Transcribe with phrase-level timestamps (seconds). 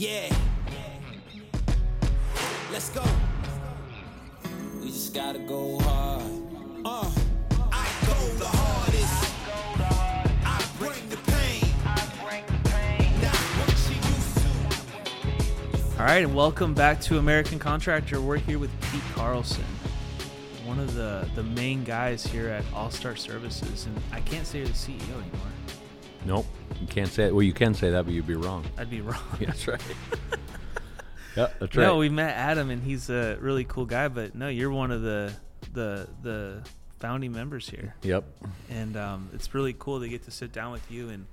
[0.00, 0.34] Yeah.
[2.72, 3.02] Let's go.
[4.80, 6.22] We just gotta go hard.
[6.86, 7.10] Uh,
[7.70, 9.34] I go the hardest.
[10.42, 11.60] I bring the pain.
[13.20, 14.38] Not what you used
[15.96, 16.00] to.
[16.00, 18.22] All right, and welcome back to American Contractor.
[18.22, 19.66] We're here with Pete Carlson,
[20.64, 23.84] one of the, the main guys here at All Star Services.
[23.84, 25.50] And I can't say you're the CEO anymore.
[26.24, 26.49] Nope, you
[26.90, 27.34] can't say it.
[27.34, 28.64] Well, you can say that, but you'd be wrong.
[28.76, 29.22] I'd be wrong.
[29.40, 29.80] Yeah, that's right.
[31.36, 31.84] yeah, that's right.
[31.84, 34.08] No, we met Adam, and he's a really cool guy.
[34.08, 35.32] But no, you're one of the
[35.72, 36.62] the the
[36.98, 38.24] founding members here, yep.
[38.68, 41.26] and um, it's really cool to get to sit down with you and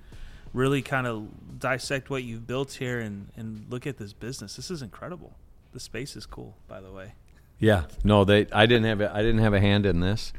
[0.54, 1.28] really kind of
[1.60, 4.56] dissect what you've built here and and look at this business.
[4.56, 5.34] This is incredible.
[5.74, 7.14] The space is cool, by the way.
[7.60, 7.84] Yeah.
[8.04, 8.48] No, they.
[8.52, 9.02] I didn't have.
[9.02, 10.32] A, I didn't have a hand in this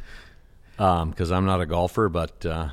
[0.77, 2.69] because I'm not a golfer, but uh,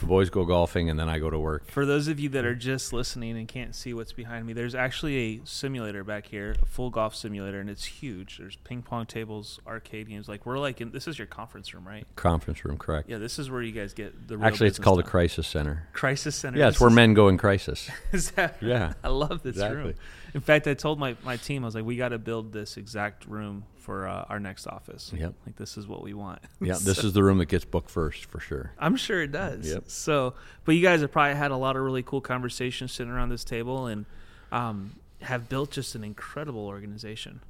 [0.00, 1.70] the boys go golfing and then I go to work.
[1.70, 4.74] For those of you that are just listening and can't see what's behind me, there's
[4.74, 8.38] actually a simulator back here, a full golf simulator, and it's huge.
[8.38, 10.28] There's ping pong tables, arcade games.
[10.28, 12.06] Like we're like in this is your conference room, right?
[12.16, 13.08] Conference room, correct?
[13.08, 14.36] Yeah, this is where you guys get the.
[14.36, 15.88] Real Actually, it's called a crisis center.
[15.92, 16.58] crisis center.
[16.58, 17.90] Yeah, it's This where men go in crisis.
[18.12, 19.78] Is that, Yeah, I love this exactly.
[19.82, 19.94] room.
[20.36, 22.76] In fact, I told my, my team, I was like, we got to build this
[22.76, 25.10] exact room for uh, our next office.
[25.16, 25.32] Yep.
[25.46, 26.40] Like this is what we want.
[26.60, 28.72] Yeah, this is the room that gets booked first for sure.
[28.78, 29.66] I'm sure it does.
[29.66, 29.84] Yep.
[29.86, 30.34] So,
[30.66, 33.44] but you guys have probably had a lot of really cool conversations sitting around this
[33.44, 34.04] table and
[34.52, 37.40] um, have built just an incredible organization.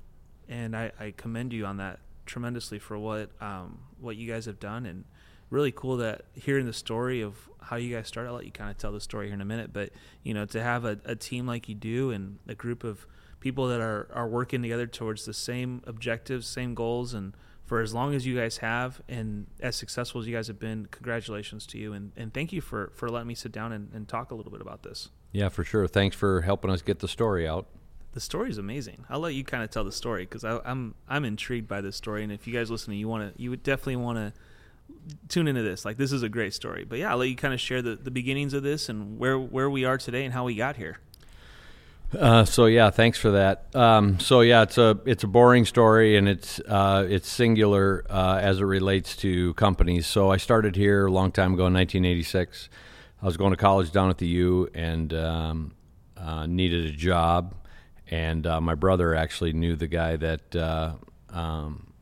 [0.49, 4.61] And I, I commend you on that tremendously for what um, what you guys have
[4.61, 5.05] done and
[5.51, 8.29] really cool that hearing the story of how you guys started.
[8.31, 9.91] I'll let you kind of tell the story here in a minute, but
[10.23, 13.07] you know, to have a, a team like you do and a group of
[13.41, 17.93] people that are, are working together towards the same objectives, same goals, and for as
[17.93, 21.79] long as you guys have and as successful as you guys have been, congratulations to
[21.79, 24.35] you and, and thank you for, for letting me sit down and, and talk a
[24.35, 25.11] little bit about this.
[25.33, 25.89] Yeah, for sure.
[25.89, 27.67] Thanks for helping us get the story out.
[28.13, 29.05] The story is amazing.
[29.11, 32.23] I'll let you kind of tell the story because I'm I'm intrigued by this story,
[32.23, 34.33] and if you guys listening, you want to you would definitely want to
[35.29, 35.85] tune into this.
[35.85, 36.85] Like this is a great story.
[36.85, 39.39] But yeah, I'll let you kind of share the, the beginnings of this and where
[39.39, 40.99] where we are today and how we got here.
[42.17, 43.75] Uh, so yeah, thanks for that.
[43.75, 48.39] Um, so yeah, it's a it's a boring story and it's uh, it's singular uh,
[48.41, 50.07] as it relates to companies.
[50.07, 52.69] So I started here a long time ago in 1986.
[53.23, 55.75] I was going to college down at the U and um,
[56.17, 57.55] uh, needed a job,
[58.09, 60.93] and uh, my brother actually knew the guy that uh,
[61.31, 61.93] um,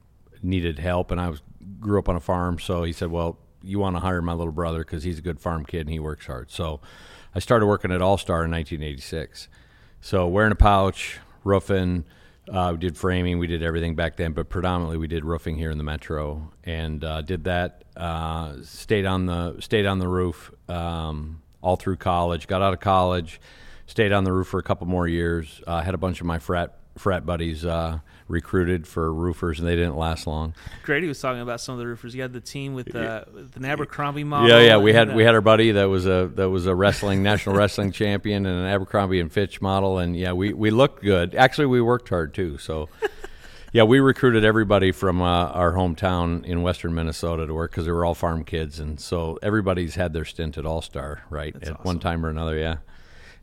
[0.42, 1.40] needed help, and I was
[1.80, 4.52] grew up on a farm, so he said, "Well, you want to hire my little
[4.52, 6.80] brother because he's a good farm kid and he works hard." So
[7.34, 9.48] I started working at All Star in 1986.
[10.00, 12.04] So wearing a pouch, roofing,
[12.52, 15.70] uh, we did framing, we did everything back then, but predominantly we did roofing here
[15.70, 17.84] in the metro, and uh, did that.
[17.96, 22.46] Uh, stayed on the stayed on the roof um, all through college.
[22.46, 23.40] Got out of college,
[23.86, 25.62] stayed on the roof for a couple more years.
[25.66, 29.76] Uh, had a bunch of my frat frat buddies uh, recruited for roofers, and they
[29.76, 30.54] didn't last long.
[30.82, 32.14] Grady was talking about some of the roofers.
[32.14, 34.48] You had the team with the, with the Abercrombie model.
[34.48, 34.76] Yeah, yeah.
[34.78, 37.56] We had uh, we had our buddy that was a that was a wrestling national
[37.56, 41.34] wrestling champion and an Abercrombie and Fitch model, and yeah, we we looked good.
[41.34, 42.58] Actually, we worked hard too.
[42.58, 42.88] So,
[43.72, 47.92] yeah, we recruited everybody from uh, our hometown in western Minnesota to work because they
[47.92, 51.70] were all farm kids, and so everybody's had their stint at All Star, right, That's
[51.70, 52.56] at one time or another.
[52.56, 52.76] Yeah.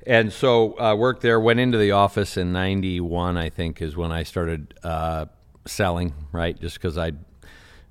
[0.07, 1.39] And so uh, worked there.
[1.39, 5.25] Went into the office in '91, I think, is when I started uh,
[5.65, 6.13] selling.
[6.31, 7.11] Right, just because I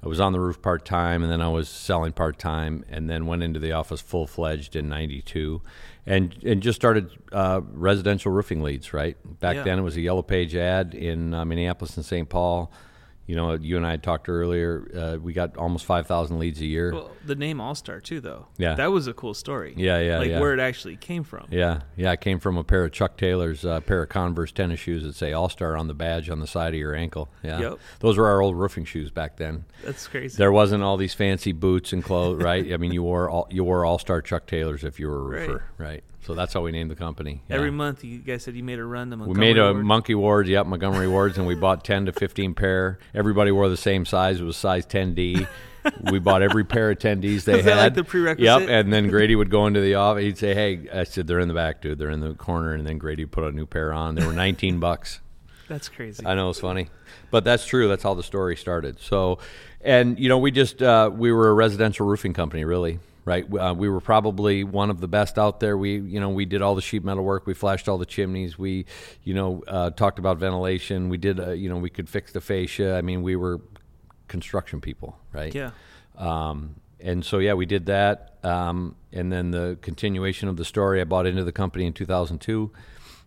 [0.03, 3.09] I was on the roof part time, and then I was selling part time, and
[3.09, 5.63] then went into the office full fledged in '92,
[6.07, 8.93] and and just started uh, residential roofing leads.
[8.93, 9.63] Right back Yeah.
[9.63, 12.29] then, it was a yellow page ad in uh, Minneapolis and St.
[12.29, 12.73] Paul.
[13.31, 14.91] You know, you and I had talked earlier.
[14.93, 16.93] Uh, we got almost five thousand leads a year.
[16.93, 18.49] Well, the name All Star too, though.
[18.59, 18.75] Yeah.
[18.75, 19.73] that was a cool story.
[19.77, 20.41] Yeah, yeah, like yeah.
[20.41, 21.47] where it actually came from.
[21.49, 22.11] Yeah, yeah.
[22.11, 25.15] it came from a pair of Chuck Taylor's, uh, pair of Converse tennis shoes that
[25.15, 27.29] say All Star on the badge on the side of your ankle.
[27.45, 27.79] Yeah, Yep.
[28.01, 29.65] those were our old roofing shoes back then.
[29.85, 30.37] That's crazy.
[30.37, 32.73] There wasn't all these fancy boots and clothes, right?
[32.73, 35.23] I mean, you wore all, you wore All Star Chuck Taylors if you were a
[35.23, 36.03] roofer, right.
[36.23, 37.43] So that's how we named the company.
[37.49, 37.57] Yeah.
[37.57, 39.85] Every month, you guys said you made a run to we Montgomery made a Ward.
[39.85, 42.99] Monkey Wards, yep, Montgomery Wards, and we bought ten to fifteen pair.
[43.15, 44.41] Everybody wore the same size.
[44.41, 45.47] It was size ten D.
[46.13, 47.77] we bought every pair of tendies they had.
[47.79, 48.45] like the prerequisite?
[48.63, 50.23] Yep, and then Grady would go into the office.
[50.25, 51.99] He'd say, "Hey," I said, "They're in the back, dude.
[51.99, 54.15] They're in the corner." And then Grady would put a new pair on.
[54.15, 55.21] They were nineteen bucks.
[55.69, 56.27] That's crazy.
[56.27, 56.89] I know it's funny,
[57.31, 57.89] but that's true.
[57.89, 59.01] That's how the story started.
[59.01, 59.39] So,
[59.81, 63.45] and you know, we just uh, we were a residential roofing company, really, right?
[63.53, 65.77] Uh, we were probably one of the best out there.
[65.77, 67.47] We, you know, we did all the sheet metal work.
[67.47, 68.59] We flashed all the chimneys.
[68.59, 68.87] We,
[69.23, 71.09] you know, uh, talked about ventilation.
[71.09, 72.97] We did, uh, you know, we could fix the fascia.
[72.97, 73.61] I mean, we were
[74.29, 75.55] construction people, right?
[75.55, 75.71] yeah.
[76.17, 78.39] Um, and so yeah, we did that.
[78.43, 82.71] Um, and then the continuation of the story, I bought into the company in 2002.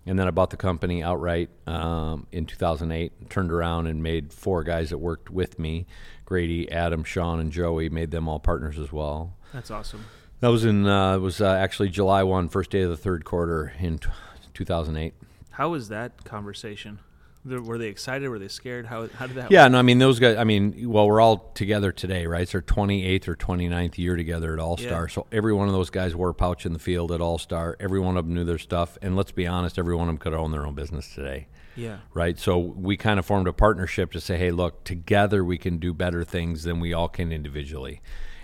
[0.05, 3.29] and then I bought the company outright um, in 2008.
[3.29, 5.85] Turned around and made four guys that worked with me:
[6.25, 7.89] Grady, Adam, Sean, and Joey.
[7.89, 9.35] Made them all partners as well.
[9.53, 10.05] That's awesome.
[10.39, 13.73] That was in uh, was uh, actually July one, first day of the third quarter
[13.79, 14.09] in t-
[14.53, 15.13] 2008.
[15.51, 16.99] How was that conversation?
[17.45, 18.29] Were they excited?
[18.29, 18.85] Were they scared?
[18.85, 19.51] How how did that?
[19.51, 20.37] Yeah, no, I mean those guys.
[20.37, 22.41] I mean, well, we're all together today, right?
[22.41, 25.03] It's our 28th or 29th year together at All Star.
[25.03, 25.13] Yeah.
[25.13, 27.75] So every one of those guys wore a pouch in the field at All Star.
[27.81, 30.17] Every one of them knew their stuff, and let's be honest, every one of them
[30.19, 31.47] could own their own business today.
[31.75, 31.97] Yeah.
[32.13, 32.37] right?
[32.37, 35.91] So we kind of formed a partnership to say, hey, look, together we can do
[35.91, 37.99] better things than we all can individually,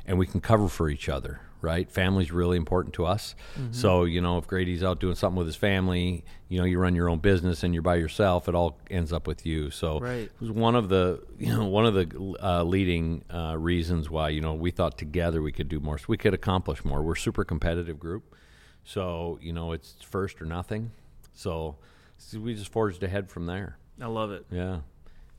[0.10, 1.90] and we can cover for each other, right?
[1.92, 3.36] Family's really important to us.
[3.58, 3.74] Mm-hmm.
[3.74, 6.96] So you know, if Grady's out doing something with his family, you know, you run
[6.96, 9.70] your own business and you're by yourself, it all ends up with you.
[9.70, 10.24] So Right.
[10.24, 14.30] it was one of the you know one of the uh, leading uh, reasons why
[14.30, 17.04] you know we thought together we could do more, so we could accomplish more.
[17.04, 18.36] We're a super competitive group,
[18.84, 20.92] so you know it's first or nothing.
[21.36, 21.78] So,
[22.18, 23.78] so we just forged ahead from there.
[24.02, 24.46] I love it.
[24.52, 24.80] Yeah.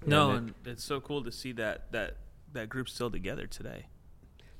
[0.06, 2.16] No, And it- and it's so cool to see that that
[2.52, 3.86] that group still together today.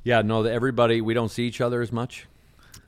[0.03, 2.27] Yeah, no, everybody, we don't see each other as much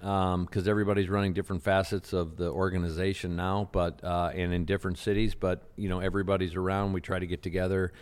[0.00, 5.35] because everybody's running different facets of the organization now, but uh, and in different cities.
[5.35, 6.93] But you know, everybody's around.
[6.93, 7.93] We try to get together.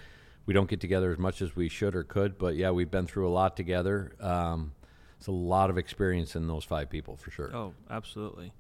[0.47, 3.07] We don't get together as much as we should or could, but yeah, we've been
[3.07, 4.12] through a lot together.
[4.21, 4.73] Um,
[5.19, 7.55] it's a lot of experience in those five people for sure.
[7.55, 8.53] Oh, absolutely.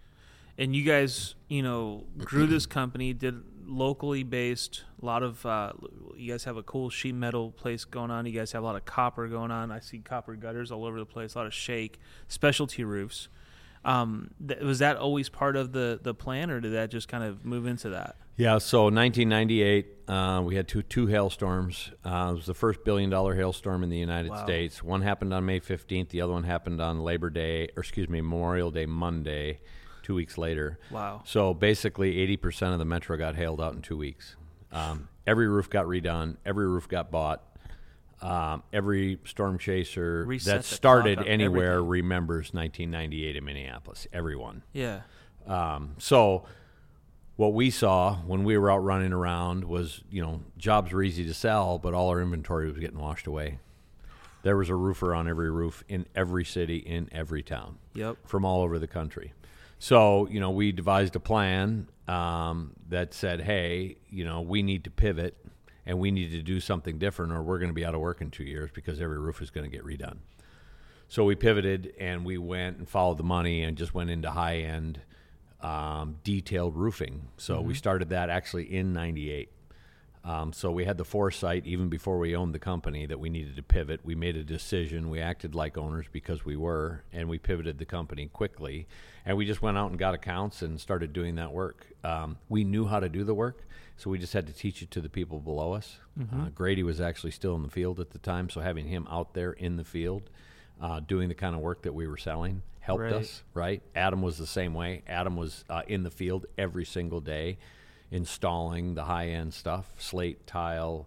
[0.58, 5.72] And you guys, you know, grew this company, did locally based, a lot of, uh,
[6.16, 8.26] you guys have a cool sheet metal place going on.
[8.26, 9.70] You guys have a lot of copper going on.
[9.70, 11.98] I see copper gutters all over the place, a lot of shake,
[12.28, 13.28] specialty roofs.
[13.84, 17.24] Um, th- was that always part of the, the plan, or did that just kind
[17.24, 18.16] of move into that?
[18.36, 21.90] Yeah, so 1998, uh, we had two two hailstorms.
[22.04, 24.44] Uh, it was the first billion dollar hailstorm in the United Wow.
[24.44, 24.82] States.
[24.82, 26.08] One happened on May 15th.
[26.08, 29.60] The other one happened on Labor Day, or excuse me, Memorial Day Monday,
[30.02, 30.78] two weeks later.
[30.90, 31.22] Wow.
[31.24, 34.36] So basically, 80% of the metro got hailed out in two weeks.
[34.72, 36.36] Um, every roof got redone.
[36.44, 37.42] Every roof got bought.
[38.22, 41.88] Um, every storm chaser Reset that started anywhere everything.
[41.88, 44.06] remembers 1998 in Minneapolis.
[44.12, 44.62] Everyone.
[44.74, 45.00] Yeah.
[45.46, 46.44] Um, so
[47.36, 51.24] what we saw when we were out running around was, you know, jobs were easy
[51.24, 53.58] to sell, but all our inventory was getting washed away.
[54.42, 58.18] There was a roofer on every roof in every city in every town Yep.
[58.26, 59.32] from all over the country.
[59.80, 64.84] So, you know, we devised a plan um, that said, hey, you know, we need
[64.84, 65.38] to pivot
[65.86, 68.20] and we need to do something different or we're going to be out of work
[68.20, 70.18] in two years because every roof is going to get redone.
[71.08, 74.58] So we pivoted and we went and followed the money and just went into high
[74.58, 75.00] end
[75.62, 77.28] um, detailed roofing.
[77.38, 79.50] So we started that actually in 98.
[80.22, 83.56] Um, so we had the foresight even before we owned the company that we needed
[83.56, 84.00] to pivot.
[84.04, 85.08] We made a decision.
[85.08, 88.86] We acted like owners because we were, and we pivoted the company quickly.
[89.26, 91.86] And we just went out and got accounts and started doing that work.
[92.02, 94.90] Um, we knew how to do the work, so we just had to teach it
[94.92, 95.98] to the people below us.
[96.20, 99.34] Uh, Grady was actually still in the field at the time, so having him out
[99.34, 100.30] there in the field
[100.80, 103.12] uh, doing the kind of work that we were selling helped Right.
[103.12, 103.42] us.
[103.52, 103.82] Right?
[103.94, 105.02] Adam was the same way.
[105.06, 107.58] Adam was uh, in the field every single day
[108.10, 111.06] installing the high end stuff, slate, tile,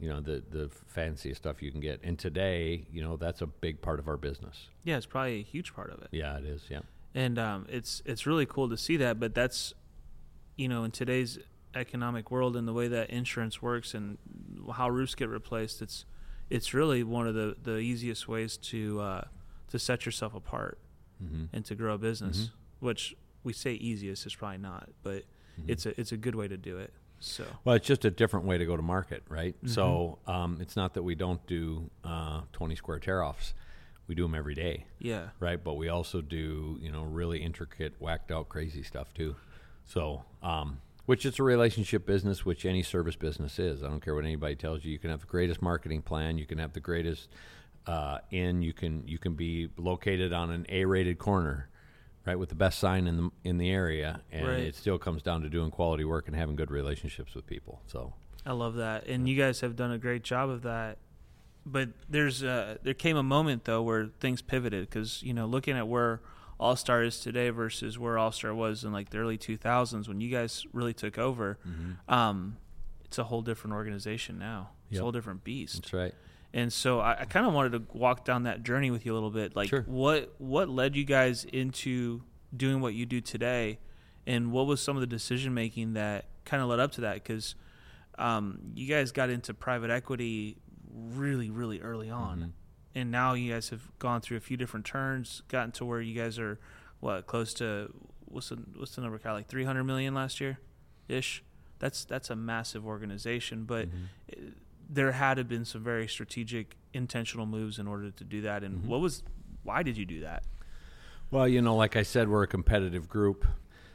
[0.00, 2.00] you know, the the fanciest stuff you can get.
[2.02, 4.68] And today, you know, that's a big part of our business.
[4.84, 6.08] Yeah, it's probably a huge part of it.
[6.12, 6.64] Yeah, it is.
[6.68, 6.80] Yeah.
[7.14, 9.18] And um, it's it's really cool to see that.
[9.20, 9.74] But that's
[10.56, 11.38] you know in today's
[11.74, 14.18] economic world and the way that insurance works and
[14.74, 16.04] how roofs get replaced, it's
[16.48, 19.24] it's really one of the, the easiest ways to uh,
[19.68, 20.78] to set yourself apart
[21.22, 21.44] Mm-hmm.
[21.52, 22.50] and to grow a business.
[22.78, 25.24] Which we say easiest is probably not, but
[25.60, 25.70] Mm-hmm.
[25.72, 26.92] it's a it's a good way to do it.
[27.18, 29.54] So Well, it's just a different way to go to market, right?
[29.56, 29.68] Mm-hmm.
[29.68, 33.52] So um, it's not that we don't do uh, 20 square tear offs.
[34.10, 35.62] We do them every day, yeah, right?
[35.62, 39.36] But we also do, you know, really intricate, whacked out, crazy stuff too.
[39.86, 43.84] So, um, which it's a relationship business, which any service business is.
[43.84, 44.90] I don't care what anybody tells you.
[44.90, 46.38] You can have the greatest marketing plan.
[46.38, 47.28] You can have the greatest
[47.86, 48.62] uh, in.
[48.62, 51.68] You can you can be located on an A-rated corner,
[52.26, 54.58] right, with the best sign in the in the area, and Right.
[54.58, 57.80] it still comes down to doing quality work and having good relationships with people.
[57.86, 58.14] So.
[58.44, 60.98] I love that, and you guys have done a great job of that.
[61.66, 65.76] But there's uh, there came a moment though where things pivoted because you know looking
[65.76, 66.20] at where
[66.58, 70.20] All Star is today versus where All Star was in like the early 2000s when
[70.20, 71.58] you guys really took over,
[72.08, 72.56] um,
[73.04, 74.70] it's a whole different organization now.
[74.88, 75.00] It's Yep.
[75.00, 75.74] a whole different beast.
[75.82, 76.14] That's right.
[76.52, 79.14] And so I, I kind of wanted to walk down that journey with you a
[79.14, 79.54] little bit.
[79.54, 79.82] Like Sure.
[79.86, 82.22] what what led you guys into
[82.56, 83.78] doing what you do today,
[84.26, 87.14] and what was some of the decision making that kind of led up to that?
[87.14, 87.54] Because
[88.18, 90.56] um, you guys got into private equity
[90.94, 92.48] really really early on, Mm-hmm.
[92.94, 96.14] and now you guys have gone through a few different turns, gotten to where you
[96.20, 96.58] guys are
[97.00, 97.92] what close to
[98.26, 99.18] what's the what's the number?
[99.18, 99.34] Kyle?
[99.34, 100.58] Like 300 million last year,
[101.08, 101.42] ish.
[101.78, 104.04] That's that's a massive organization, but Mm-hmm.
[104.28, 104.38] it,
[104.92, 108.64] there had to have been some very strategic, intentional moves in order to do that.
[108.64, 108.88] And Mm-hmm.
[108.88, 109.22] what was
[109.62, 110.42] why did you do that?
[111.30, 113.46] Well, you know, like I said, we're a competitive group.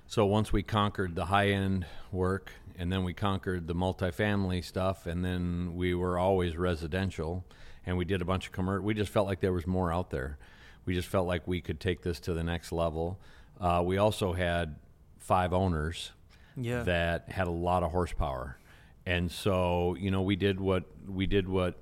[0.07, 5.05] So once we conquered the high end work, and then we conquered the multifamily stuff,
[5.05, 7.45] and then we were always residential,
[7.85, 8.83] and we did a bunch of commercial.
[8.85, 10.37] We just felt like there was more out there.
[10.85, 13.19] We just felt like we could take this to the next level.
[13.59, 14.75] Uh, we also had
[15.17, 16.11] five owners
[16.55, 16.83] Yeah.
[16.83, 18.57] that had a lot of horsepower,
[19.05, 21.75] and so you know we did what we did what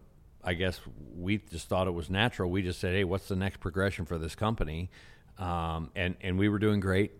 [0.43, 0.79] I guess
[1.15, 2.49] we just thought it was natural.
[2.51, 4.89] We just said, hey, what's the next progression for this company?
[5.37, 7.11] Um, and and we were doing great,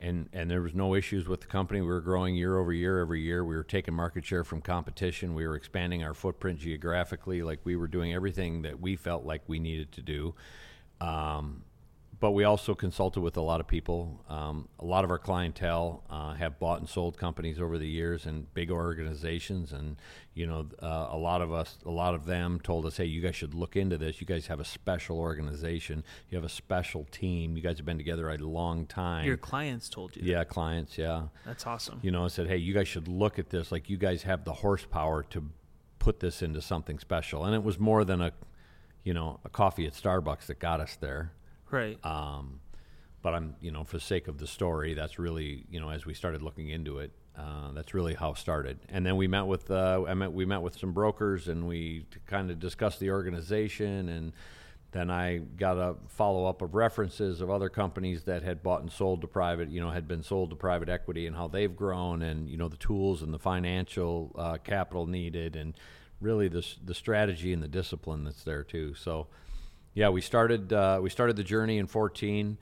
[0.00, 1.80] and and there was no issues with the company.
[1.80, 3.44] We were growing year over year, every year.
[3.44, 5.34] We were taking market share from competition.
[5.34, 7.42] We were expanding our footprint geographically.
[7.42, 10.34] Like we were doing everything that we felt like we needed to do.
[11.00, 11.64] Um,
[12.20, 14.24] but we also consulted with a lot of people.
[14.28, 18.26] Um, a lot of our clientele uh, have bought and sold companies over the years
[18.26, 19.96] and big organizations, and
[20.34, 23.20] you know, uh, a lot of us, a lot of them told us, "Hey, you
[23.20, 24.20] guys should look into this.
[24.20, 26.02] You guys have a special organization.
[26.28, 27.56] You have a special team.
[27.56, 30.22] You guys have been together a long time." Your clients told you.
[30.22, 30.28] that.
[30.28, 30.98] yeah, clients.
[30.98, 32.00] Yeah, That's awesome.
[32.02, 33.70] you know, I said, "Hey, you guys should look at this.
[33.70, 35.50] Like, you guys have the horsepower to
[35.98, 38.32] put this into something special." And it was more than a,
[39.04, 41.32] you know, a coffee at Starbucks that got us there.
[41.70, 41.98] Right.
[42.04, 42.60] Um,
[43.22, 46.06] but I'm, you know, for the sake of the story, that's really, you know, as
[46.06, 48.78] we started looking into it, uh, that's really how it started.
[48.88, 52.06] And then we met with, uh, I met, we met with some brokers and we
[52.26, 54.08] kind of discussed the organization.
[54.08, 54.32] And
[54.92, 58.90] then I got a follow up of references of other companies that had bought and
[58.90, 62.22] sold to private, you know, had been sold to private equity and how they've grown
[62.22, 65.74] and, you know, the tools and the financial uh, capital needed and
[66.20, 68.94] really the, the strategy and the discipline that's there too.
[68.94, 69.28] So,
[69.94, 72.58] yeah, we started uh, we started the journey in 14,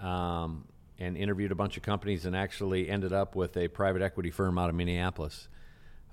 [0.00, 0.64] um,
[0.98, 4.58] and interviewed a bunch of companies, and actually ended up with a private equity firm
[4.58, 5.48] out of Minneapolis,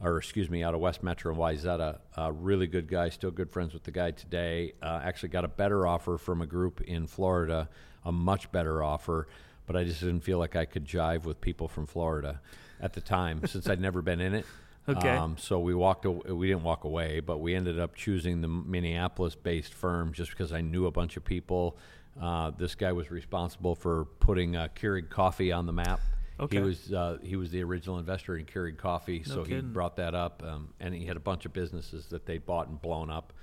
[0.01, 1.99] or excuse me, out of West Metro and Wayzata.
[2.17, 4.73] A really good guy, still good friends with the guy today.
[4.81, 7.67] Uh, actually, got a better offer from a group in Florida,
[8.03, 9.27] a much better offer,
[9.65, 12.39] but I just didn't feel like I could jive with people from Florida
[12.79, 14.45] at the time, since I'd never been in it.
[14.87, 15.09] Okay.
[15.09, 16.05] Um, so we walked.
[16.05, 20.61] We didn't walk away, but we ended up choosing the Minneapolis-based firm just because I
[20.61, 21.77] knew a bunch of people.
[22.21, 25.99] Uh, this guy was responsible for putting uh, Keurig Coffee on the map.
[26.39, 26.57] Okay.
[26.57, 30.13] He was uh, he was the original investor in Keurig Coffee, so he brought that
[30.13, 33.33] up, um, and he had a bunch of businesses that they bought and blown up.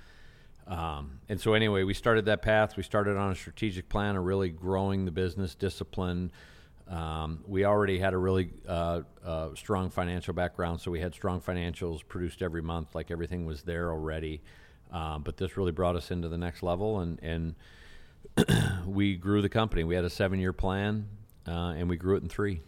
[0.65, 2.77] Um, and so anyway, we started that path.
[2.77, 6.31] We started on a strategic plan of really growing the business, discipline.
[6.87, 11.39] Um, we already had a really uh, uh, strong financial background, so we had strong
[11.41, 14.41] financials produced every month, like everything was there already.
[14.91, 17.55] Um, but this really brought us into the next level, and and
[18.85, 19.83] we grew the company.
[19.83, 21.07] We had a seven-year plan,
[21.47, 22.61] uh, and we grew it in three.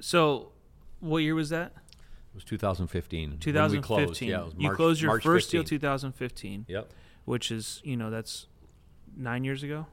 [0.00, 0.52] So,
[1.00, 1.72] what year was that?
[1.76, 3.30] It was 2015.
[3.30, 3.82] when we 2015.
[3.82, 4.22] closed.
[4.22, 5.60] Yeah, was you closed your March first 15.
[5.60, 6.90] deal 2015, Yep.
[7.24, 8.46] which is you know that's
[9.16, 9.86] nine years ago.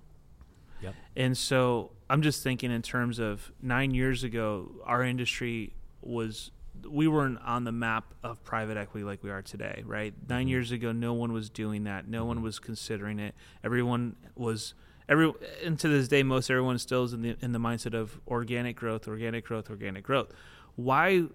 [0.82, 0.96] Yep.
[1.16, 6.52] And so I'm just thinking in terms of nine years ago, our industry was
[6.90, 10.14] we weren't on the map of private equity like we are today, right?
[10.28, 10.50] 9 mm-hmm.
[10.50, 12.08] years ago, no one was doing that.
[12.08, 12.46] No one mm-hmm.
[12.46, 13.36] was considering it.
[13.64, 14.74] Everyone was
[15.08, 15.32] every
[15.64, 18.76] and to this day, most everyone still is in the in the mindset of organic
[18.76, 20.32] growth, organic growth, organic growth.
[20.76, 21.26] Why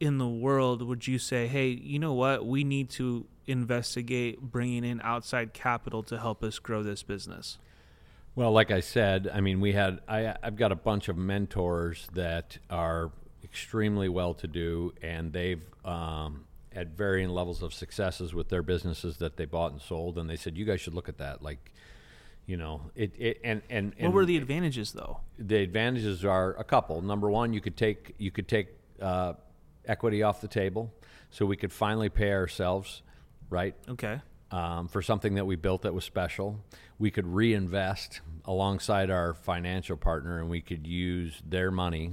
[0.00, 2.46] in the world would you say, hey, you know what?
[2.46, 7.58] We need to investigate bringing in outside capital to help us grow this business.
[8.36, 12.08] Well, like I said, I mean, we had I, I've got a bunch of mentors
[12.14, 13.12] that are
[13.44, 19.18] extremely well to do, and they've um, had varying levels of successes with their businesses
[19.18, 21.70] that they bought and sold, and they said you guys should look at that, like.
[22.46, 25.20] You know, it, it and, and, and What were the advantages though?
[25.38, 27.00] the advantages are a couple.
[27.00, 28.68] Number one, you could take you could take
[29.00, 29.32] uh,
[29.86, 30.92] equity off the table,
[31.30, 33.00] so we could finally pay ourselves,
[33.48, 33.74] right?
[33.88, 34.20] Okay.
[34.54, 36.60] Um, for something that we built that was special.
[36.96, 42.12] We could reinvest alongside our financial partner, and we could use their money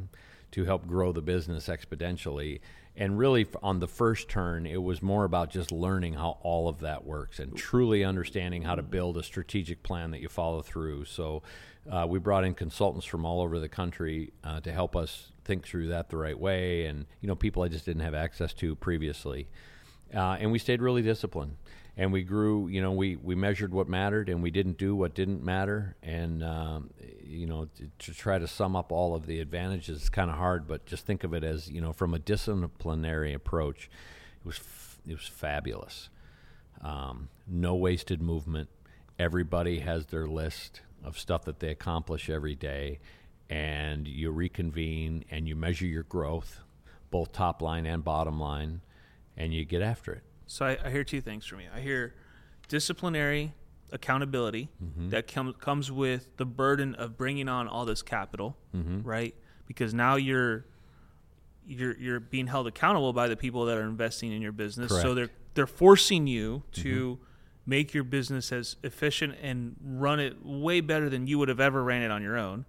[0.49, 2.59] to help grow the business exponentially.
[2.97, 6.79] And really, on the first turn, it was more about just learning how all of
[6.79, 11.05] that works and truly understanding how to build a strategic plan that you follow through.
[11.05, 11.43] So,
[11.89, 15.63] uh, we brought in consultants from all over the country uh, to help us think
[15.63, 18.75] through that the right way, and you know, people I just didn't have access to
[18.75, 19.47] previously
[20.13, 21.55] uh, and we stayed really disciplined
[21.97, 25.13] and we grew you know we, we measured what mattered and we didn't do what
[25.13, 25.95] didn't matter.
[26.01, 26.89] And um,
[27.23, 30.37] you know to, to try to sum up all of the advantages is kind of
[30.37, 33.89] hard but just think of it as you know from a disciplinary approach
[34.41, 36.09] it was f- it was fabulous.
[36.81, 38.69] Um, no wasted movement.
[39.19, 42.99] Everybody has their list of stuff that they accomplish every day
[43.49, 46.59] and you reconvene and you measure your growth,
[47.09, 48.81] both top line and bottom line,
[49.35, 50.23] and you get after it.
[50.51, 51.67] So I, I hear two things from you.
[51.73, 52.13] I hear
[52.67, 53.53] disciplinary
[53.91, 55.09] accountability Mm-hmm.
[55.09, 59.01] that com- comes with the burden of bringing on all this capital, Mm-hmm.
[59.03, 59.35] right?
[59.67, 60.65] Because now you're
[61.65, 64.89] you're you're being held accountable by the people that are investing in your business.
[64.89, 65.07] So Correct.
[65.07, 65.15] Mm-hmm.
[65.15, 67.19] they're they're forcing you to
[67.65, 71.83] make your business as efficient and run it way better than you would have ever
[71.83, 72.65] ran it on your own.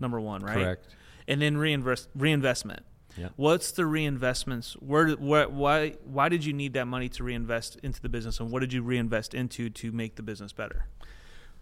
[0.00, 0.54] Number one, right?
[0.56, 0.62] Mm-hmm.
[0.64, 0.88] Correct.
[1.28, 2.82] And then reinvest reinvestment.
[3.16, 3.32] Yep.
[3.36, 4.72] What's the reinvestments?
[4.74, 8.50] Where, where, why, why did you need that money to reinvest into the business, and
[8.50, 10.86] what did you reinvest into to make the business better?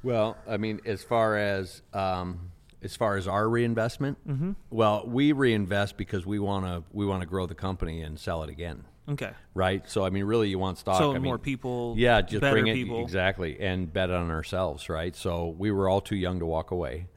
[0.03, 2.53] Well, I mean, as far as um,
[2.83, 4.19] as far as our reinvestment,
[4.71, 8.45] well, we reinvest because we want to we want to grow the company and sell
[8.45, 9.83] it again, Okay, right?
[9.91, 10.99] So, I mean, really, you want stock.
[10.99, 13.03] so I mean, more people, Yeah, just bring it people.
[13.03, 15.17] exactly and bet on ourselves, right?
[15.17, 17.09] So we were all too young to walk away.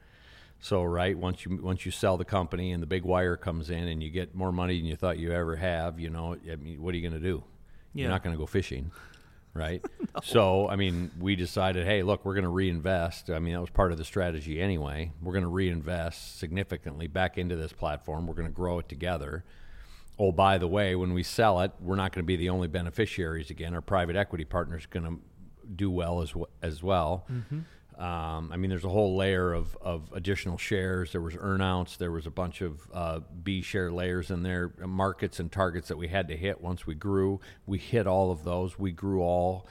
[0.62, 3.88] So right once you once you sell the company and the big wire comes in
[3.88, 6.80] and you get more money than you thought you ever have, you know, I mean,
[6.80, 7.42] what are you going to do?
[7.94, 8.02] Yeah.
[8.02, 8.92] You're not going to go fishing,
[9.52, 9.84] right?
[10.22, 13.30] So I mean, we decided, hey, look, we're going to reinvest.
[13.30, 15.10] I mean, that was part of the strategy anyway.
[15.22, 18.26] We're going to reinvest significantly back into this platform.
[18.26, 19.42] We're going to grow it together.
[20.18, 22.68] Oh, by the way, when we sell it, we're not going to be the only
[22.68, 23.74] beneficiaries again.
[23.74, 25.18] Our private equity partner's going to
[25.74, 27.24] do well as as well.
[27.32, 27.60] Mm-hmm.
[27.98, 31.12] Um, I mean, there's a whole layer of, of additional shares.
[31.12, 31.98] There was earnouts.
[31.98, 35.88] There was a bunch of uh, B share layers in there, uh, markets and targets
[35.88, 37.40] that we had to hit once we grew.
[37.66, 38.78] We hit all of those.
[38.78, 39.68] We grew all.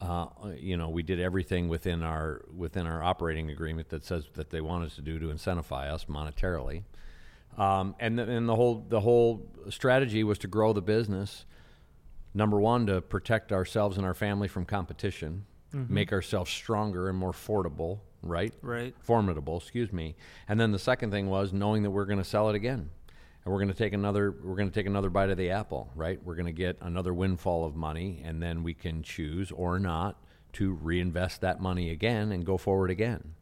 [0.00, 0.26] Uh,
[0.56, 4.60] you know, we did everything within our within our operating agreement that says that they
[4.60, 6.82] want us to do to incentivize us monetarily.
[7.56, 11.44] Um, and the, and the whole the whole strategy was to grow the business.
[12.34, 15.92] Number one, to protect ourselves and our family from competition, Mm-hmm.
[15.92, 18.54] make ourselves stronger and more affordable, right?
[18.62, 18.94] Right.
[19.00, 20.14] Formidable, excuse me.
[20.48, 22.90] And then the second thing was knowing that we're going to sell it again,
[23.44, 25.90] and we're going to take another we're going to take another bite of the apple,
[25.96, 26.22] right?
[26.24, 30.22] We're going to get another windfall of money, and then we can choose or not
[30.52, 33.34] to reinvest that money again and go forward again.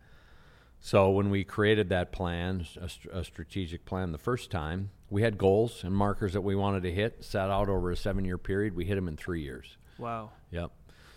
[0.80, 5.36] So when we created that plan, a, a strategic plan the first time, we had
[5.38, 8.74] goals and markers that we wanted to hit, set out over a seven-year period.
[8.74, 9.76] We hit them in three years.
[9.98, 10.30] Wow.
[10.50, 10.72] Yep.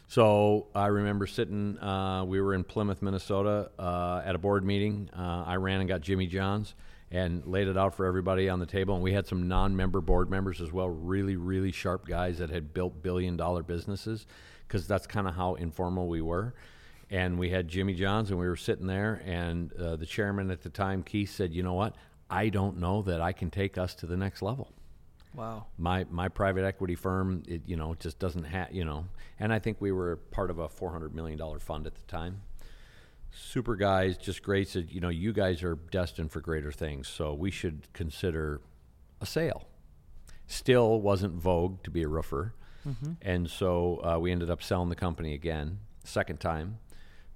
[0.08, 1.80] So I remember sitting.
[1.80, 5.10] Uh, we were in Plymouth, Minnesota, uh, at a board meeting.
[5.18, 6.76] Uh, I ran and got Jimmy John's
[7.12, 8.96] and laid it out for everybody on the table.
[8.96, 12.74] And we had some non-member board members as well, really, really sharp guys that had
[12.74, 14.26] built billion-dollar businesses,
[14.68, 16.56] because that's kind of how informal we were.
[17.10, 20.62] And we had Jimmy John's, and we were sitting there, and uh, the chairman at
[20.62, 21.96] the time, Keith, said, "You know what?
[22.30, 24.72] I don't know that I can take us to the next level."
[25.36, 25.65] Wow.
[25.78, 29.06] my my private equity firm it you know just doesn't have you know
[29.39, 32.41] and i think we were part of a 400 million dollar fund at the time.
[33.32, 37.34] Super guys just great said you know you guys are destined for greater things so
[37.34, 38.62] we should consider
[39.19, 39.67] a sale.
[40.48, 42.54] Still wasn't vogue to be a roofer.
[43.24, 46.78] And so uh, we ended up selling the company again second time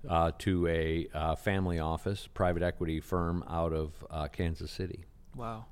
[0.07, 5.05] uh, to a uh, family office private equity firm out of uh, kansas city.
[5.35, 5.65] Wow.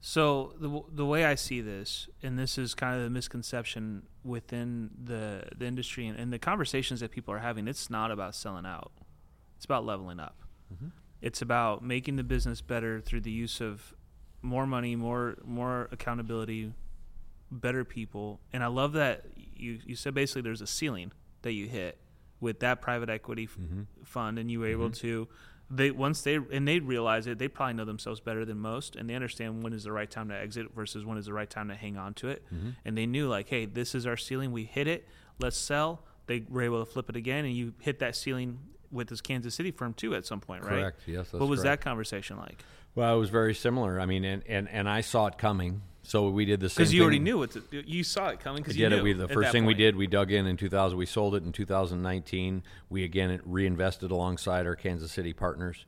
[0.00, 4.90] So the the way I see this, and this is kind of the misconception within
[5.04, 8.64] the the industry and, and the conversations that people are having, it's not about selling
[8.64, 8.92] out.
[9.56, 10.36] It's about leveling up.
[10.72, 10.88] Mm-hmm.
[11.20, 13.94] It's about making the business better through the use of
[14.40, 16.72] more money, more more accountability,
[17.50, 18.40] better people.
[18.52, 21.10] And I love that you you said basically there's a ceiling
[21.42, 21.98] that you hit
[22.40, 23.82] with that private equity f- mm-hmm.
[24.04, 25.06] fund, and you were able mm-hmm.
[25.06, 25.28] to.
[25.70, 29.08] They once they and they realize it, they probably know themselves better than most, and
[29.08, 31.68] they understand when is the right time to exit versus when is the right time
[31.68, 32.42] to hang on to it.
[32.54, 32.70] Mm-hmm.
[32.84, 34.52] And they knew like, hey, this is our ceiling.
[34.52, 35.06] We hit it.
[35.38, 36.04] Let's sell.
[36.26, 38.58] They were able to flip it again, and you hit that ceiling
[38.90, 40.70] with this Kansas City firm too at some point, right?
[40.70, 41.02] Correct.
[41.06, 41.82] Yes, what was correct.
[41.82, 42.64] that conversation like?
[42.94, 44.00] Well, it was very similar.
[44.00, 45.82] I mean, and, and, and I saw it coming.
[46.08, 47.04] So we did the same Because you thing.
[47.04, 47.54] already knew it.
[47.70, 48.62] you saw it coming.
[48.62, 49.02] Because you knew it.
[49.02, 50.96] We, the first thing we did, we dug in in 2000.
[50.96, 52.62] We sold it in 2019.
[52.88, 55.84] We again reinvested alongside our Kansas City partners,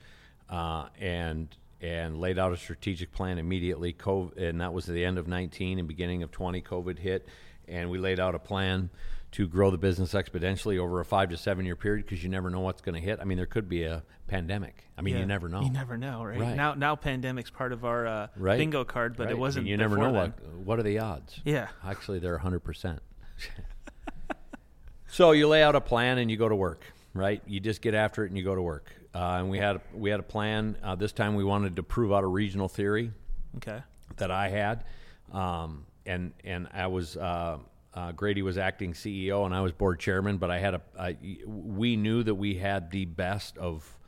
[0.50, 1.48] uh, and
[1.80, 3.94] and laid out a strategic plan immediately.
[3.94, 6.60] COVID, and that was the end of 19 and beginning of 20.
[6.60, 7.26] COVID hit,
[7.66, 8.90] and we laid out a plan
[9.32, 12.50] to grow the business exponentially over a five to seven year period because you never
[12.50, 13.18] know what's going to hit.
[13.20, 14.84] I mean, there could be a pandemic.
[14.98, 15.20] I mean, Yeah.
[15.20, 15.62] you never know.
[15.62, 16.38] You never know, right?
[16.40, 16.56] Right.
[16.56, 18.58] Now, now pandemic's part of our uh, Right.
[18.58, 19.32] bingo card, but Right?
[19.32, 19.66] it wasn't.
[19.68, 21.40] You never know before what what are the odds.
[21.44, 21.68] Yeah.
[21.84, 22.98] Actually, they're 100%.
[25.08, 26.82] so you lay out a plan and you go to work,
[27.14, 27.42] right?
[27.46, 28.92] You just get after it and you go to work.
[29.14, 30.76] Uh, and we had we had a plan.
[30.82, 33.12] Uh, this time we wanted to prove out a regional theory
[33.56, 33.82] Okay.
[34.18, 34.84] that I had,
[35.32, 37.58] um, and and I was uh,
[37.94, 40.36] uh, Grady was acting CEO and I was board chairman.
[40.36, 43.98] But I had a I, we knew that we had the best of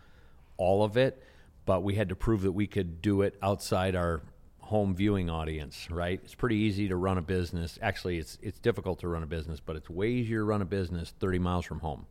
[0.56, 1.22] all of it,
[1.66, 4.22] but we had to prove that we could do it outside our
[4.60, 6.20] home viewing audience, right?
[6.24, 7.78] It's pretty easy to run a business.
[7.82, 10.66] Actually, it's it's difficult to run a business, but it's way easier to run a
[10.66, 12.06] business 30 miles from home.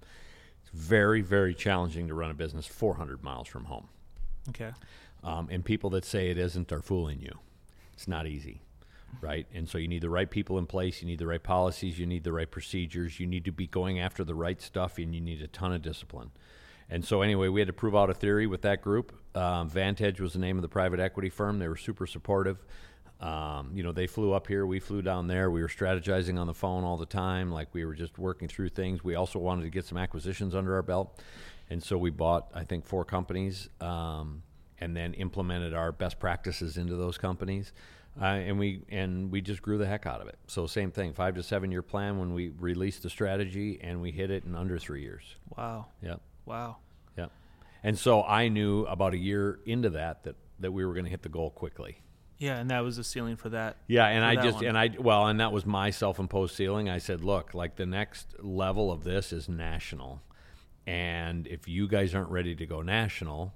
[0.61, 3.87] It's very very challenging to run a business 400 miles from home.
[4.49, 4.71] Okay.
[5.23, 7.37] Um, and people that say it isn't are fooling you.
[7.93, 8.61] It's not easy,
[9.19, 9.47] right?
[9.53, 11.01] And so you need the right people in place.
[11.01, 11.99] You need the right policies.
[11.99, 13.19] You need the right procedures.
[13.19, 15.81] You need to be going after the right stuff, and you need a ton of
[15.81, 16.31] discipline.
[16.89, 19.13] And so, anyway, we had to prove out a theory with that group.
[19.35, 21.59] Um, Vantage was the name of the private equity firm.
[21.59, 22.63] They were super supportive.
[23.21, 25.51] Um, you know, they flew up here, we flew down there.
[25.51, 28.69] We were strategizing on the phone all the time, like we were just working through
[28.69, 29.03] things.
[29.03, 31.21] We also wanted to get some acquisitions under our belt,
[31.69, 34.41] and so we bought, I think, four companies, um,
[34.79, 37.73] and then implemented our best practices into those companies.
[38.21, 40.37] Uh, and we and we just grew the heck out of it.
[40.47, 44.11] So same thing, five to seven year plan when we released the strategy, and we
[44.11, 45.23] hit it in under three years.
[45.57, 45.87] Wow.
[46.03, 46.21] Yep.
[46.45, 46.77] Wow.
[47.17, 47.27] Yeah.
[47.83, 51.11] And so I knew about a year into that that, that we were going to
[51.11, 51.97] hit the goal quickly.
[52.37, 53.77] Yeah, and that was the ceiling for that.
[53.87, 54.65] Yeah, and I just one.
[54.65, 56.89] and I well, and that was my self-imposed ceiling.
[56.89, 60.21] I said, "Look, like the next level of this is national.
[60.87, 63.53] And if you guys aren't ready to go national,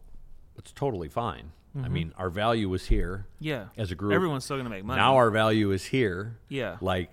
[0.55, 1.51] it's totally fine.
[1.83, 3.65] I mean, our value was here yeah.
[3.77, 4.13] as a group.
[4.13, 4.99] Everyone's still gonna make money.
[5.01, 6.37] Now our value is here.
[6.47, 6.77] Yeah.
[6.79, 7.11] Like,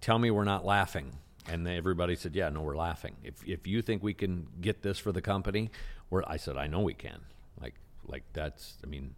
[0.00, 1.12] tell me we're not laughing.
[1.46, 3.16] And everybody said, "Yeah, no, we're laughing.
[3.22, 5.70] If if you think we can get this for the company,
[6.10, 7.20] we're." I said, "I know we can."
[7.60, 7.74] Like
[8.06, 8.76] like that's.
[8.84, 9.14] I mean,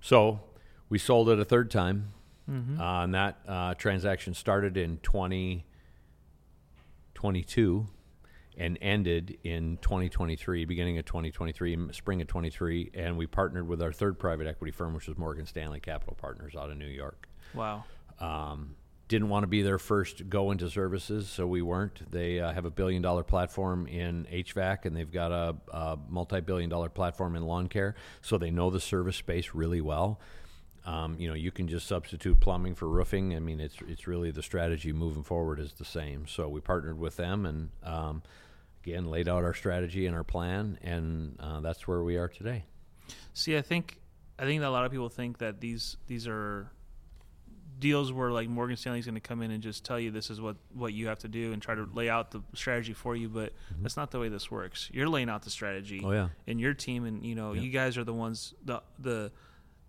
[0.00, 0.40] so
[0.88, 2.12] we sold it a third time,
[2.50, 2.80] Mm-hmm.
[2.80, 5.64] uh, and that uh, transaction started in twenty
[7.14, 7.86] twenty two.
[8.58, 13.92] And ended in 2023, beginning of 2023, spring of 23, and we partnered with our
[13.92, 17.28] third private equity firm, which was Morgan Stanley Capital Partners out of New York.
[17.54, 17.84] wow.
[18.20, 18.74] Um,
[19.08, 22.10] didn't want to be their first go into services, so we weren't.
[22.10, 26.40] They uh, have a billion dollar platform in HVAC, and they've got a, a multi
[26.40, 30.20] billion dollar platform in lawn care, so they know the service space really well.
[30.84, 33.34] Um, you know, you can just substitute plumbing for roofing.
[33.34, 36.26] I mean, it's it's really the strategy moving forward is the same.
[36.26, 38.22] So we partnered with them, and um,
[38.82, 42.64] again laid out our strategy and our plan, and uh, that's where we are today.
[43.34, 44.00] See, I think
[44.38, 46.70] I think that a lot of people think that these these are
[47.78, 50.40] deals where like Morgan Stanley's going to come in and just tell you this is
[50.40, 53.28] what what you have to do and try to lay out the strategy for you,
[53.28, 54.90] but that's not the way this works.
[54.92, 55.98] You're laying out the strategy.
[55.98, 56.06] Mm-hmm.
[56.08, 56.28] Oh, yeah.
[56.46, 57.60] And your team and you know, Yeah.
[57.62, 59.30] you guys are the ones the the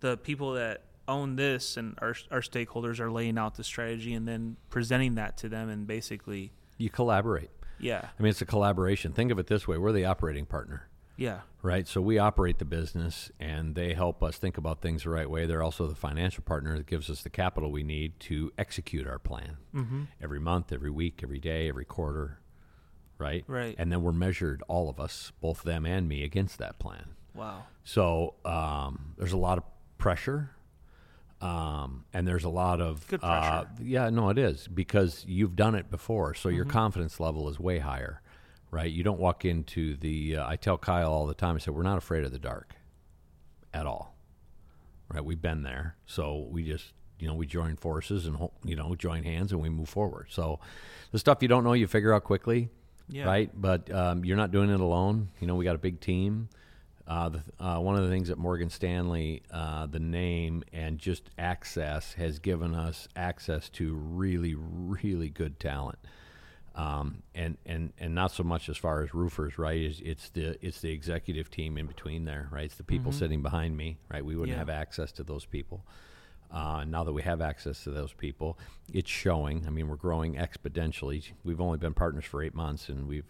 [0.00, 4.28] the people that own this and our our stakeholders are laying out the strategy and
[4.28, 7.50] then presenting that to them and basically You collaborate.
[7.80, 8.08] Yeah.
[8.18, 9.12] I mean, it's a collaboration.
[9.12, 10.86] Think of it this way: we're the operating partner.
[11.16, 11.40] Yeah.
[11.62, 11.86] right?
[11.86, 15.44] So we operate the business, and they help us think about things the right way.
[15.44, 19.18] They're also the financial partner that gives us the capital we need to execute our
[19.18, 20.04] plan Mm-hmm.
[20.22, 22.38] every month, every week, every day, every quarter,
[23.18, 23.44] right?
[23.46, 23.74] Right.
[23.78, 27.10] And then we're measured, all of us, both them and me, against that plan.
[27.34, 27.64] Wow.
[27.84, 29.64] So um, there's a lot of
[29.98, 30.52] pressure.
[31.40, 33.68] Um, and there's a lot of Good Uh, pressure.
[33.82, 36.56] yeah, no, it is because you've done it before, so Mm-hmm.
[36.56, 38.20] your confidence level is way higher,
[38.70, 38.90] right?
[38.90, 40.36] You don't walk into the.
[40.36, 41.56] Uh, I tell Kyle all the time.
[41.56, 42.74] I said we're not afraid of the dark,
[43.72, 44.14] at all,
[45.08, 45.24] right?
[45.24, 49.22] We've been there, so we just you know we join forces and you know join
[49.24, 50.26] hands and we move forward.
[50.30, 50.60] So
[51.10, 52.68] the stuff you don't know, you figure out quickly,
[53.08, 53.24] Yeah.
[53.24, 53.50] right?
[53.58, 55.30] But um, you're not doing it alone.
[55.40, 56.50] You know, we got a big team.
[57.10, 61.28] Uh, the, uh, one of the things that Morgan Stanley, uh, the name and just
[61.38, 65.98] access has given us access to really, really good talent.
[66.76, 69.80] Um, and, and, and not so much as far as roofers, right?
[69.80, 72.66] It's, it's the it's the executive team in between there, right?
[72.66, 74.24] It's the people sitting behind me, right?
[74.24, 74.60] We wouldn't Yeah.
[74.60, 75.84] have access to those people.
[76.48, 78.56] Uh, now that we have access to those people,
[78.92, 79.66] it's showing.
[79.66, 81.24] I mean, we're growing exponentially.
[81.42, 83.26] We've only been partners for eight months, and we've,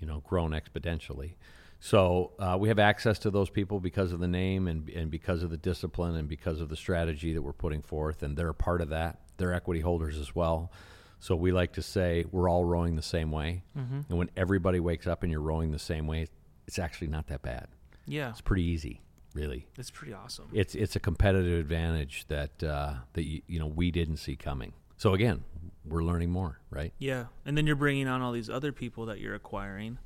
[0.00, 1.34] you know, grown exponentially.
[1.80, 5.42] So uh, we have access to those people because of the name and and because
[5.42, 8.54] of the discipline and because of the strategy that we're putting forth, and they're a
[8.54, 9.20] part of that.
[9.36, 10.72] They're equity holders as well.
[11.20, 14.00] So we like to say we're all rowing the same way, Mm-hmm.
[14.08, 16.26] and when everybody wakes up and you're rowing the same way,
[16.66, 17.68] it's actually not that bad.
[18.06, 18.30] Yeah.
[18.30, 19.02] It's pretty easy,
[19.34, 20.48] really It's pretty awesome.
[20.52, 24.72] it's it's a competitive advantage that uh, that you, you know we didn't see coming.
[24.96, 25.44] So again,
[25.84, 26.92] we're learning more, right?
[26.98, 29.98] Yeah, and then you're bringing on all these other people that you're acquiring,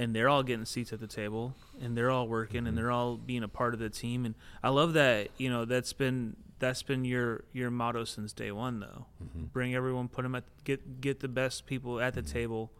[0.00, 2.76] and they're all getting seats at the table, and they're all working, and mm-hmm.
[2.76, 4.24] they're all being a part of the team.
[4.24, 5.28] And I love that.
[5.36, 9.04] You know, that's been that's been your your motto since day one, though.
[9.22, 9.44] Mm-hmm.
[9.52, 12.32] Bring everyone, put them at get get the best people at the mm-hmm.
[12.32, 12.72] table,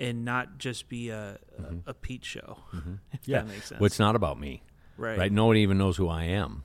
[0.00, 1.38] and not just be a
[1.86, 2.58] a, a Pete show.
[3.12, 3.80] If that makes sense.
[3.80, 4.64] Well, it's not about me,
[4.96, 5.16] right.
[5.16, 5.32] right?
[5.32, 6.64] Nobody even knows who I am,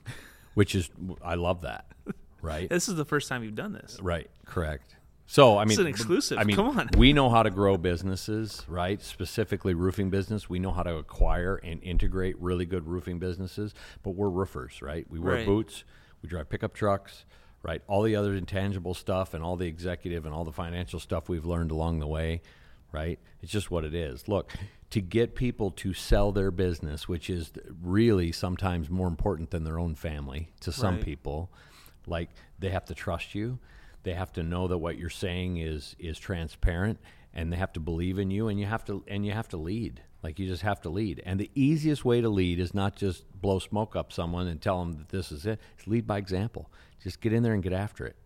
[0.54, 0.90] which is
[1.22, 1.86] I love that,
[2.42, 2.68] right?
[2.68, 3.96] This is the first time you've done this.
[4.02, 4.96] right, correct.
[5.26, 6.38] So I mean, It's an exclusive.
[6.38, 6.90] I mean, Come on.
[6.96, 9.00] we know how to grow businesses, right?
[9.00, 10.50] Specifically, roofing business.
[10.50, 13.74] We know how to acquire and integrate really good roofing businesses.
[14.02, 15.06] But we're roofers, right?
[15.10, 15.46] We wear Right.
[15.46, 15.84] boots.
[16.22, 17.24] We drive pickup trucks,
[17.62, 17.82] right?
[17.86, 21.44] All the other intangible stuff and all the executive and all the financial stuff we've
[21.46, 22.42] learned along the way,
[22.92, 23.18] right?
[23.42, 24.28] It's just what it is.
[24.28, 24.52] Look,
[24.90, 27.50] to get people to sell their business, which is
[27.82, 31.04] really sometimes more important than their own family to some Right.
[31.04, 31.50] people,
[32.06, 33.58] like they have to trust you.
[34.04, 36.98] They have to know that what you're saying is is transparent
[37.32, 39.56] and they have to believe in you and you have to and you have to
[39.56, 40.00] lead.
[40.22, 41.22] Like you just have to lead.
[41.26, 44.78] And the easiest way to lead is not just blow smoke up someone and tell
[44.80, 45.60] them that this is it.
[45.76, 46.70] It's lead by example.
[47.02, 48.16] Just get in there and get after it,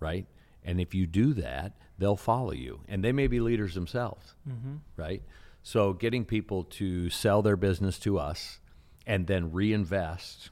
[0.00, 0.26] right?
[0.64, 2.80] And if you do that, they'll follow you.
[2.88, 4.76] And they may be leaders themselves, mm-hmm.
[4.96, 5.22] right?
[5.62, 8.60] So getting people to sell their business to us
[9.06, 10.50] and then reinvest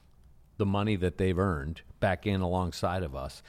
[0.57, 3.41] the money that they've earned back in alongside of us,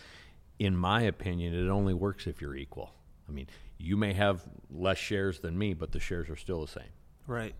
[0.58, 2.92] in my opinion, it only works if you're equal.
[3.28, 3.46] I mean,
[3.78, 6.90] you may have less shares than me, but the shares are still the same.
[7.26, 7.54] Right.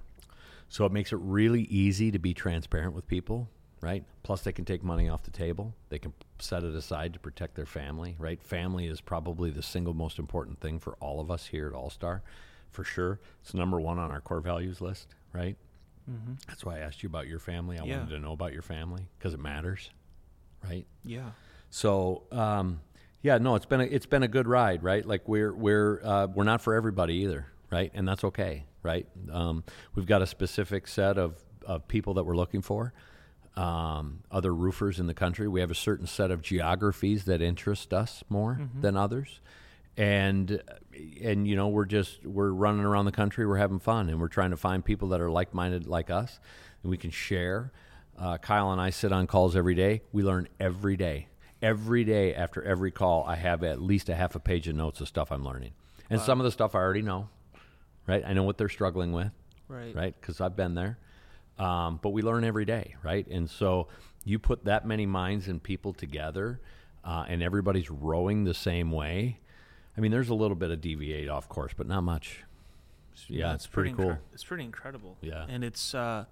[0.68, 3.48] So it makes it really easy to be transparent with people,
[3.80, 4.04] right?
[4.22, 5.74] Plus, they can take money off the table.
[5.88, 8.42] They can set it aside to protect their family, right?
[8.42, 11.90] Family is probably the single most important thing for all of us here at All
[11.90, 12.22] Star,
[12.70, 13.20] for sure.
[13.42, 15.56] It's number one on our core values list, right?
[16.10, 16.34] Mm-hmm.
[16.48, 17.78] That's why I asked you about your family.
[17.78, 17.98] I Yeah.
[17.98, 19.90] wanted to know about your family because it matters,
[20.64, 20.86] right?
[21.04, 21.30] Yeah.
[21.72, 22.82] So, um,
[23.22, 25.04] yeah, no, it's been a, it's been a good ride, right?
[25.04, 27.90] Like we're we're uh, we're not for everybody either, right?
[27.94, 29.06] And that's okay, right?
[29.32, 32.92] Um, we've got a specific set of, of people that we're looking for.
[33.56, 35.48] Um, other roofers in the country.
[35.48, 39.40] We have a certain set of geographies that interest us more than others,
[39.96, 40.62] and
[41.22, 43.46] and you know we're just we're running around the country.
[43.46, 46.38] We're having fun, and we're trying to find people that are like minded like us,
[46.82, 47.72] and we can share.
[48.18, 50.02] Uh, Kyle and I sit on calls every day.
[50.12, 51.28] We learn every day.
[51.62, 55.00] Every day after every call, I have at least a half a page of notes
[55.00, 55.72] of stuff I'm learning,
[56.10, 57.28] and some of the stuff I already know.
[58.06, 59.30] Right, I know what they're struggling with
[59.68, 59.94] Right.
[59.94, 60.14] right?
[60.20, 60.98] Because I've been there.
[61.56, 63.24] Um, but we learn every day, right?
[63.28, 63.86] And so
[64.24, 66.60] you put that many minds and people together,
[67.04, 69.38] uh, and everybody's rowing the same way.
[69.96, 72.42] I mean, there's a little bit of deviate off course, but not much.
[73.28, 74.06] Yeah, it's pretty, cool.
[74.06, 75.16] incre- it's pretty incredible.
[75.20, 75.46] Yeah.
[75.48, 76.24] and it's uh,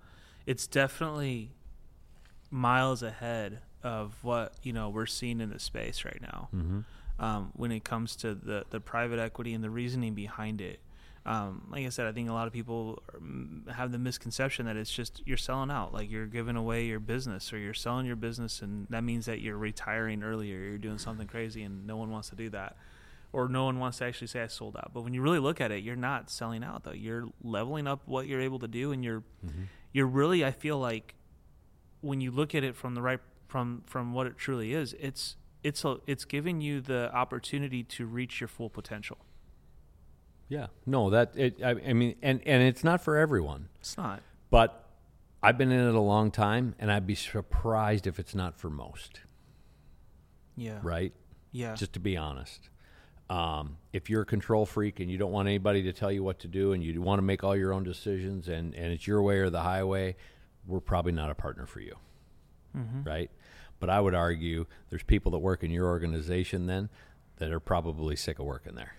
[0.46, 1.52] it's definitely
[2.50, 6.48] miles ahead of what you know we're seeing in the space right now.
[6.54, 6.80] Mm-hmm.
[7.18, 10.80] Um, when it comes to the the private equity and the reasoning behind it.
[11.26, 13.02] Um, like I said, I think a lot of people
[13.70, 17.52] have the misconception that it's just you're selling out, like you're giving away your business
[17.52, 21.26] or you're selling your business, and that means that you're retiring earlier, you're doing something
[21.26, 22.76] crazy, and no one wants to do that
[23.32, 24.90] or no one wants to actually say I sold out.
[24.92, 26.92] But when you really look at it, you're not selling out though.
[26.92, 29.22] You're leveling up what you're able to do, and you're
[29.92, 30.44] you're really.
[30.44, 31.14] I feel like
[32.00, 35.36] when you look at it from the right from from what it truly is, it's
[35.62, 39.18] it's a, it's giving you the opportunity to reach your full potential.
[40.48, 41.62] Yeah, no, that it.
[41.62, 44.22] I, I mean, and and it's not for everyone, It's not.
[44.50, 44.86] but
[45.42, 48.70] I've been in it a long time, and I'd be surprised if it's not for
[48.70, 49.20] most.
[50.56, 50.78] Yeah.
[50.82, 51.12] Right?
[51.52, 51.74] Yeah.
[51.74, 52.68] just to be honest.
[53.28, 56.40] Um, if you're a control freak and you don't want anybody to tell you what
[56.40, 59.22] to do and you want to make all your own decisions and, and it's your
[59.22, 60.16] way or the highway,
[60.66, 61.94] we're probably not a partner for you.
[63.04, 63.30] Right?
[63.78, 66.88] But I would argue there's people that work in your organization then
[67.36, 68.92] that are probably sick of working there.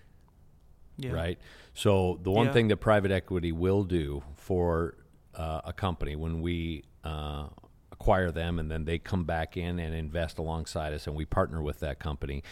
[0.97, 1.11] yeah.
[1.11, 1.39] Right?
[1.73, 2.53] So the one Yeah.
[2.53, 4.95] thing that private equity will do for
[5.35, 7.47] uh, a company when we uh,
[7.91, 11.61] acquire them and then they come back in and invest alongside us and we partner
[11.61, 12.43] with that company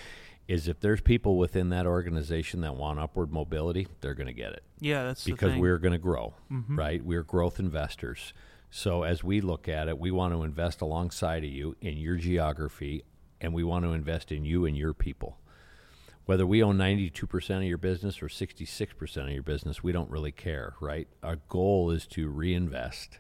[0.48, 4.54] is if there's people within that organization that want upward mobility, they're going to get
[4.54, 5.04] it Yeah.
[5.04, 6.34] That's the because we're going to grow,
[6.70, 7.04] right?
[7.04, 8.34] We're growth investors.
[8.70, 12.18] So as we look at it, we want to invest alongside of you in your
[12.18, 13.04] geography,
[13.42, 15.40] and we want to invest in you and your people.
[16.26, 20.32] Whether we own 92% of your business or 66% of your business, we don't really
[20.32, 21.08] care, right?
[21.24, 23.18] Our goal is to reinvest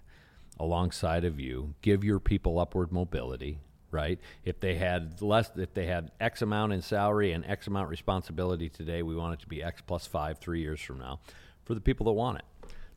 [0.59, 3.57] alongside of you, give your people upward mobility,
[3.89, 4.19] right?
[4.43, 8.69] If they had less, if they had X amount in salary and X amount responsibility
[8.69, 11.19] today, we want it to be X plus five three years from now
[11.63, 12.45] for the people that want it.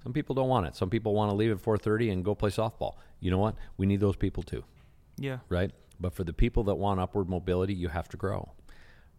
[0.03, 0.75] Some people don't want it.
[0.75, 2.97] Some people want to leave at 4:30 and go play softball.
[3.21, 3.55] You know what?
[3.77, 4.65] We need those people too
[5.19, 5.39] yeah.
[5.49, 5.71] right?
[6.01, 8.53] But for the people that want upward mobility, you have to grow,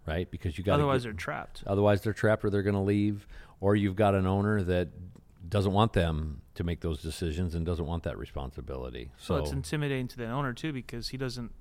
[0.05, 0.29] right?
[0.29, 1.63] Because you got Otherwise, they're trapped.
[1.65, 3.27] otherwise they're trapped or they're going to leave,
[3.61, 4.89] or you've got an owner that
[5.47, 9.11] doesn't want them to make those decisions and doesn't want that responsibility.
[9.17, 11.51] So So it's intimidating to the owner too because he doesn't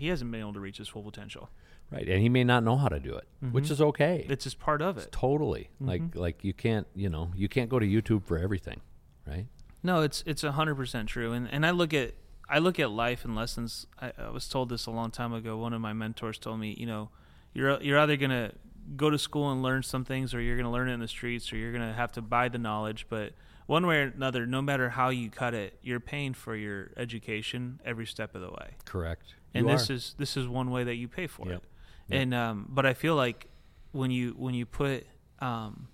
[0.00, 1.50] he hasn't been able to reach his full potential.
[1.90, 3.72] right, and he may not know how to do it, which mm-hmm.
[3.72, 4.26] is okay.
[4.28, 5.12] It's just part of it.
[5.12, 5.88] totally mm-hmm.
[5.88, 8.80] like like you can't you know you can't go to YouTube for everything,
[9.26, 9.46] right?
[9.82, 12.14] No, it's it's a hundred percent true, and and I look at
[12.48, 13.86] I look at life and lessons.
[14.00, 15.56] I, I was told this a long time ago.
[15.56, 17.10] One of my mentors told me, you know,
[17.52, 18.52] you're you're either gonna
[18.96, 21.08] go to school and learn some things, or you're going to learn it in the
[21.08, 23.06] streets, or you're going to have to buy the knowledge.
[23.08, 23.32] But
[23.66, 27.80] one way or another, no matter how you cut it, you're paying for your education
[27.84, 28.76] every step of the way.
[28.84, 29.34] Correct.
[29.54, 29.94] And You this are.
[29.94, 31.56] is this is one way that you pay for Yep.
[31.56, 31.62] it.
[32.08, 32.20] Yep.
[32.22, 33.46] And um, but I feel like
[33.92, 35.06] when you when you put
[35.40, 35.88] um,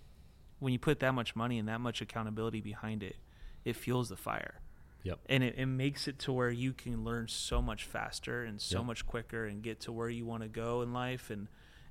[0.59, 3.17] when you put that much money and that much accountability behind it,
[3.65, 4.61] it fuels the fire
[5.05, 5.19] Yep.
[5.29, 8.79] and it, it makes it to where you can learn so much faster and so
[8.79, 8.87] Yep.
[8.87, 11.47] much quicker and get to where you want to go in life and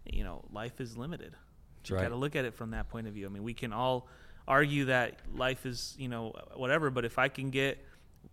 [0.05, 1.33] you know life is limited
[1.77, 2.01] That's you right.
[2.03, 4.07] got to look at it from that point of view i mean we can all
[4.47, 7.77] argue that life is you know whatever but if i can get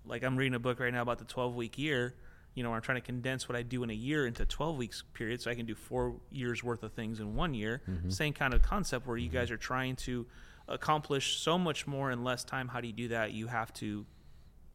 [0.04, 2.14] like i'm reading a book right now about the 12 week year
[2.54, 5.04] you know i'm trying to condense what i do in a year into 12 weeks
[5.14, 7.80] period so i can do four years worth of things in one year.
[7.88, 8.10] Mm-hmm.
[8.10, 10.26] same kind of concept where you guys are trying to
[10.68, 12.68] accomplish so much more in less time.
[12.68, 13.32] How do you do that?
[13.32, 14.06] You have to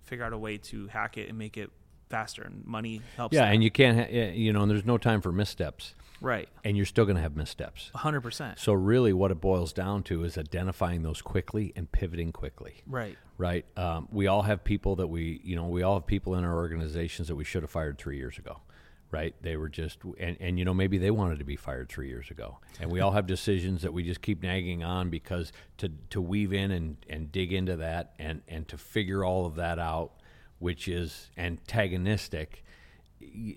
[0.03, 1.69] figure out a way to hack it and make it
[2.09, 3.53] faster and money helps Yeah, that.
[3.53, 6.85] and you can't, ha- you know, and there's no time for missteps, right and you're
[6.85, 7.91] still going to have missteps.
[7.95, 12.81] 100% So really, what it boils down to is identifying those quickly and pivoting quickly.
[12.87, 13.65] right Right.
[13.77, 16.55] Um, we all have people that we, you know, we all have people in our
[16.55, 18.61] organizations that we should have fired three years ago.
[19.09, 19.35] Right.
[19.41, 22.29] They were just, and, and you know, maybe they wanted to be fired three years
[22.29, 22.57] ago.
[22.81, 26.51] And we all have decisions that we just keep nagging on because to, to weave
[26.51, 30.11] in and, and dig into that and, and to figure all of that out,
[30.59, 32.65] which is antagonistic.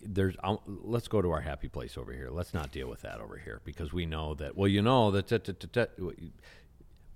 [0.05, 2.29] There's, um, let's go to our happy place over here.
[2.31, 5.29] Let's not deal with that over here because we know that, well, you know, that,
[5.29, 5.91] that, that, that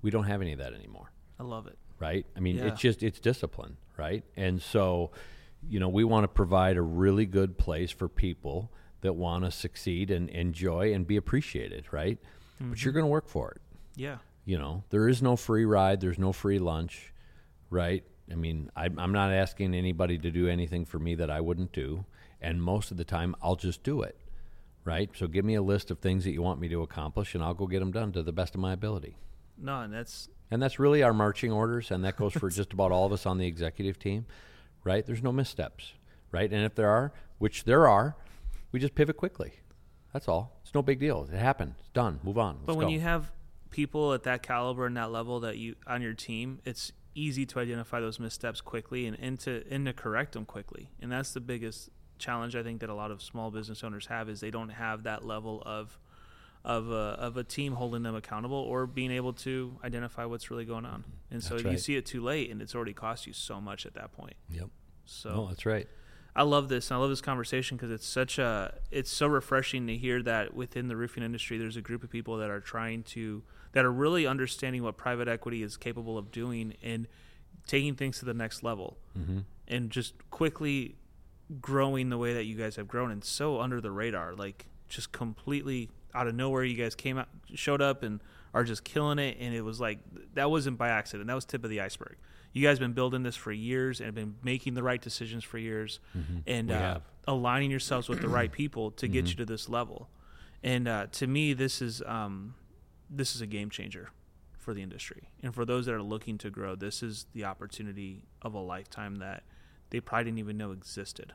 [0.03, 2.27] we don't have any of that anymore i love it right?
[2.37, 2.67] I mean, Yeah.
[2.67, 4.25] it's just it's discipline, right?
[4.37, 5.13] And so,
[5.71, 8.71] you know, we want to provide a really good place for people
[9.03, 12.19] that want to succeed and enjoy and be appreciated, right?
[12.61, 13.63] But you're going to work for it.
[13.95, 17.13] yeah You know, there is no free ride, there's no free lunch,
[17.71, 18.03] right?
[18.31, 21.73] I mean, I, I'm not asking anybody to do anything for me that I wouldn't
[21.73, 22.05] do,
[22.45, 24.17] and most of the time, I'll just do it,
[24.85, 25.11] right?
[25.15, 27.55] So give me a list of things that you want me to accomplish, and I'll
[27.55, 29.17] go get them done to the best of my ability.
[29.57, 32.93] no and that's And that's really our marching orders, and that goes for just about
[32.93, 34.27] all of us on the executive team,
[34.85, 35.07] right?
[35.07, 35.95] There's no missteps,
[36.31, 36.53] right?
[36.53, 38.15] And if there are, which there are,
[38.71, 39.55] we just pivot quickly.
[40.13, 40.61] That's all.
[40.63, 41.27] It's no big deal.
[41.33, 41.75] It happened.
[41.79, 42.21] It's done.
[42.23, 42.57] Move on.
[42.57, 42.93] Let's but when go.
[42.93, 43.33] you have
[43.71, 47.59] people at that caliber and that level that you on your team it's easy to
[47.59, 51.41] identify those missteps quickly and, and to and to correct them quickly and that's the
[51.41, 51.91] biggest
[52.25, 55.03] challenge i think that a lot of small business owners have is they don't have
[55.05, 55.99] that level of
[56.65, 56.95] of a,
[57.27, 61.05] of a team holding them accountable or being able to identify what's really going on
[61.31, 63.85] and so That's you see it too late and it's already cost you so much
[63.85, 64.69] at that point yep.
[65.05, 65.87] so No, that's right.
[66.37, 66.91] I love this.
[66.91, 70.55] and I love this conversation because it's such a it's so refreshing to hear that
[70.55, 73.93] within the roofing industry, there's a group of people that are trying to that are
[73.93, 77.07] really understanding what private equity is capable of doing and
[77.69, 79.39] taking things to the next level, Mm-hmm.
[79.69, 80.97] and just quickly
[81.61, 85.13] growing the way that you guys have grown and so under the radar, like just
[85.13, 86.65] completely out of nowhere.
[86.65, 88.21] You guys came out, showed up, and
[88.53, 89.37] are just killing it.
[89.41, 89.99] And it was like
[90.35, 91.27] that wasn't by accident.
[91.27, 92.17] That was tip of the iceberg.
[92.53, 95.59] You guys been building this for years and have been making the right decisions for
[95.59, 95.99] years,
[96.47, 100.09] and uh, aligning yourselves with the right people to get you to this level.
[100.63, 102.55] And uh, to me, this is um,
[103.11, 104.11] this is a game changer
[104.57, 108.23] for the industry, and for those that are looking to grow, this is the opportunity
[108.41, 109.43] of a lifetime that
[109.95, 111.33] they probably didn't even know existed.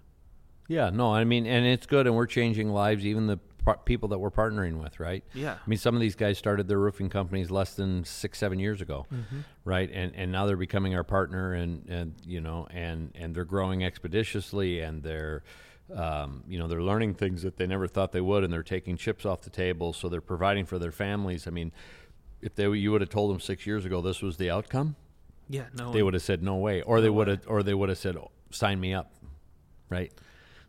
[0.68, 4.10] Yeah, no, I mean, and it's good, and we're changing lives, even the par- people
[4.10, 5.24] that we're partnering with, right?
[5.34, 5.54] Yeah.
[5.54, 8.82] I mean, some of these guys started their roofing companies less than six, seven years
[8.82, 9.40] ago, Mm-hmm.
[9.64, 9.90] right?
[9.92, 13.84] And and now they're becoming our partner, and and you know, and and they're growing
[13.84, 15.42] expeditiously, and they're,
[15.96, 18.98] um, you know, they're learning things that they never thought they would, and they're taking
[18.98, 21.48] chips off the table, so they're providing for their families.
[21.48, 21.72] I mean,
[22.42, 24.96] if they you would have told them six years ago this was the outcome,
[25.50, 27.90] Yeah, no, they would have said no way, or they would have, or they would
[27.90, 29.12] have said "Oh, sign me up,
[29.90, 30.12] right?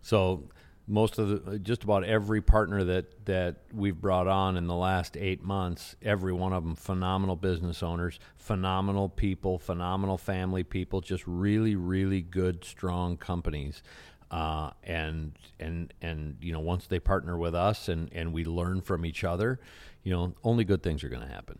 [0.02, 0.48] So
[0.90, 5.16] most of the, just about every partner that that we've brought on in the last
[5.16, 11.22] eight months, every one of them phenomenal business owners, phenomenal people, phenomenal family people, just
[11.26, 13.82] really, really good, strong companies.
[14.30, 18.80] Uh, and and and you know once they partner with us and and we learn
[18.80, 19.60] from each other,
[20.02, 21.58] you know only good things are going to happen.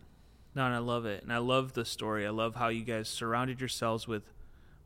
[0.53, 2.27] No, and I love it, and I love the story.
[2.27, 4.23] I love how you guys surrounded yourselves with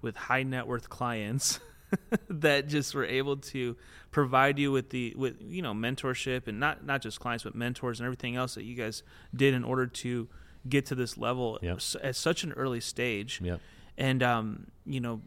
[0.02, 1.60] with high net worth clients
[2.30, 3.76] that just were able to
[4.12, 8.00] provide you with the with you know mentorship and not not just clients but mentors
[8.00, 9.04] and everything else that you guys
[9.36, 10.28] did in order to
[10.68, 11.80] get to this level Yep.
[12.02, 13.40] at such an early stage.
[13.44, 13.60] Yep.
[13.98, 15.22] And um, you know,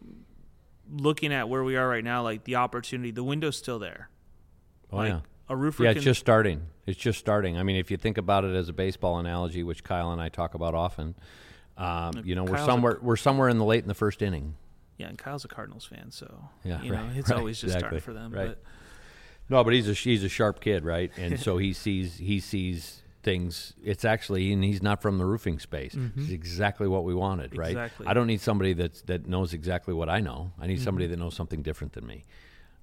[0.90, 4.10] looking at where we are right now, like the opportunity, the window's still there.
[4.90, 5.20] Oh like yeah.
[5.48, 6.62] a roofer Yeah, it's just starting.
[6.86, 7.56] It's just starting.
[7.58, 10.28] I mean, if you think about it as a baseball analogy, which Kyle and I
[10.28, 11.14] talk about often,
[11.78, 14.20] um, you know, we're Kyle's a- somewhere we're somewhere in the late in the first
[14.22, 14.56] inning.
[14.98, 18.00] yeah, and Kyle's a Cardinals fan, so Yeah, you know it's right, always just exactly,
[18.00, 18.32] for them.
[18.32, 18.48] right.
[18.48, 18.62] But
[19.48, 21.10] No, but he's a he's a sharp kid, right?
[21.16, 23.74] And so he sees he sees things.
[23.84, 25.96] It's actually, and he's not from the roofing space.
[26.16, 27.70] It's exactly what we wanted, right?
[27.70, 28.06] Exactly.
[28.06, 30.52] I don't need somebody that's that knows exactly what I know.
[30.60, 32.24] I need somebody that knows something different than me,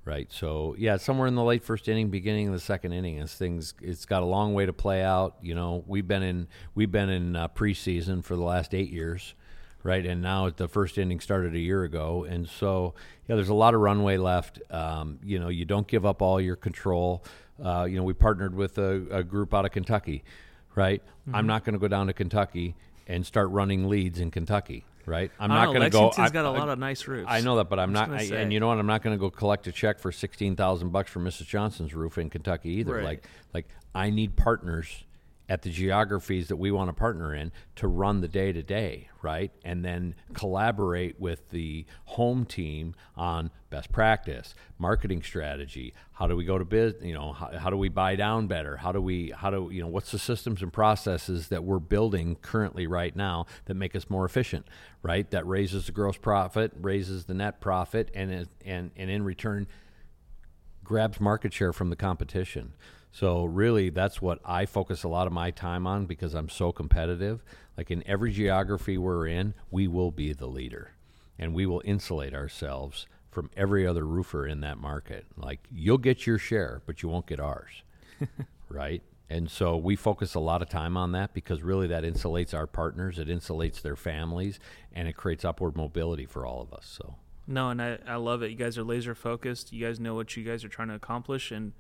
[0.06, 0.32] right?
[0.32, 3.74] So yeah, somewhere in the late first inning, beginning of the second inning, as things,
[3.82, 5.36] it's got a long way to play out.
[5.42, 9.36] You know, we've been in we've been in uh, preseason for the last eight years
[9.84, 10.04] right?
[10.04, 12.96] And now the first inning started a year ago, and so
[13.28, 14.60] yeah, there's a lot of runway left.
[14.72, 17.24] Um, you know, you don't give up all your control.
[17.64, 20.24] Uh, you know, we partnered with a, a group out of Kentucky,
[20.74, 21.04] right?
[21.34, 22.76] I'm not going to go down to Kentucky
[23.08, 25.32] and start running leads in Kentucky, right?
[25.40, 26.06] I'm not going to go.
[26.06, 27.28] Lexington's I- got a lot of nice roofs.
[27.30, 28.20] I know that, but I'm just not.
[28.20, 28.78] I, and you know what?
[28.78, 31.48] I'm not going to go collect a check for sixteen thousand bucks for Mrs.
[31.48, 32.96] Johnson's roof in Kentucky either.
[32.96, 33.04] Right.
[33.04, 35.05] Like, like I need partners
[35.48, 39.10] at the geographies that we want to partner in to run the day to day,
[39.22, 39.52] right?
[39.64, 45.94] And then collaborate with the home team on best practice, marketing strategy.
[46.14, 46.96] How do we go to biz?
[47.02, 48.78] You know, how, how do we buy down better?
[48.78, 49.32] How do we?
[49.36, 49.88] How do you know?
[49.88, 54.26] What's the systems and processes that we're building currently right now that make us more
[54.26, 54.68] efficient,
[55.04, 55.30] right?
[55.30, 59.68] That raises the gross profit, raises the net profit, and and and in return
[60.84, 62.74] grabs market share from the competition.
[63.16, 66.74] So really that's what I focus a lot of my time on because I'm so
[66.74, 67.46] competitive.
[67.78, 70.92] Like in every geography we're in, we will be the leader
[71.40, 75.28] and we will insulate ourselves from every other roofer in that market.
[75.38, 77.84] Like you'll get your share, but you won't get ours.
[78.70, 79.02] right?
[79.30, 82.68] And so we focus a lot of time on that because really that insulates our
[82.68, 84.60] partners, it insulates their families,
[84.92, 86.86] and it creates upward mobility for all of us.
[86.86, 87.16] So
[87.48, 88.52] No, and I, I love it.
[88.52, 89.72] You guys are laser focused.
[89.72, 91.72] You guys know what you guys are trying to accomplish, and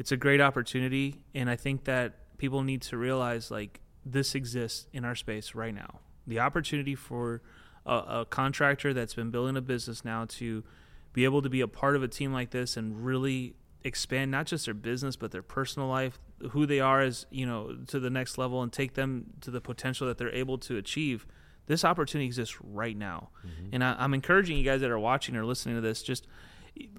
[0.00, 1.20] it's a great opportunity.
[1.34, 5.74] And I think that people need to realize like this exists in our space right
[5.74, 6.00] now.
[6.26, 7.42] The opportunity for
[7.84, 10.64] a, a contractor that's been building a business now to
[11.12, 14.46] be able to be a part of a team like this and really expand not
[14.46, 16.18] just their business but their personal life
[16.52, 19.60] who they are as you know to the next level and take them to the
[19.60, 21.26] potential that they're able to achieve
[21.66, 23.70] this opportunity exists right now mm-hmm.
[23.72, 26.26] and I, i'm encouraging you guys that are watching or listening to this just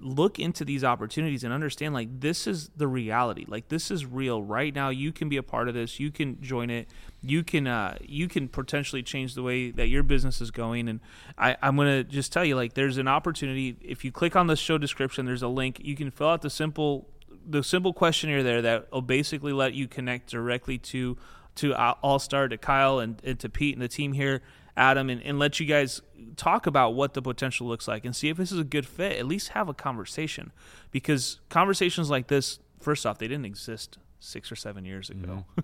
[0.00, 3.44] look into these opportunities and understand like this is the reality.
[3.48, 4.42] Like this is real.
[4.42, 5.98] Right now you can be a part of this.
[5.98, 6.88] You can join it.
[7.20, 10.88] You can uh, you can potentially change the way that your business is going.
[10.88, 11.00] And
[11.38, 13.76] I, i'm going to just tell you like there's an opportunity.
[13.80, 15.80] If you click on the show description there's a link.
[15.82, 17.08] You can fill out the simple
[17.46, 21.16] the simple questionnaire there that will basically let you connect directly to
[21.54, 24.42] to Allstar to Kyle and, and to Pete and the team here,
[24.76, 26.00] Adam, and, and let you guys
[26.36, 29.18] talk about what the potential looks like and see if this is a good fit.
[29.18, 30.52] At least have a conversation
[30.90, 35.44] because conversations like this, first off, they didn't exist six or seven years ago.
[35.50, 35.60] Mm-hmm.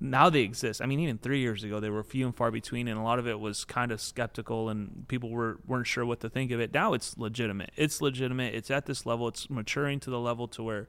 [0.00, 0.80] now they exist.
[0.82, 3.18] I mean, even three years ago, they were few and far between, and a lot
[3.18, 6.60] of it was kind of skeptical, and people were weren't sure what to think of
[6.60, 6.72] it.
[6.72, 7.70] Now it's legitimate.
[7.76, 8.54] It's legitimate.
[8.54, 9.28] It's at this level.
[9.28, 10.88] It's maturing to the level to where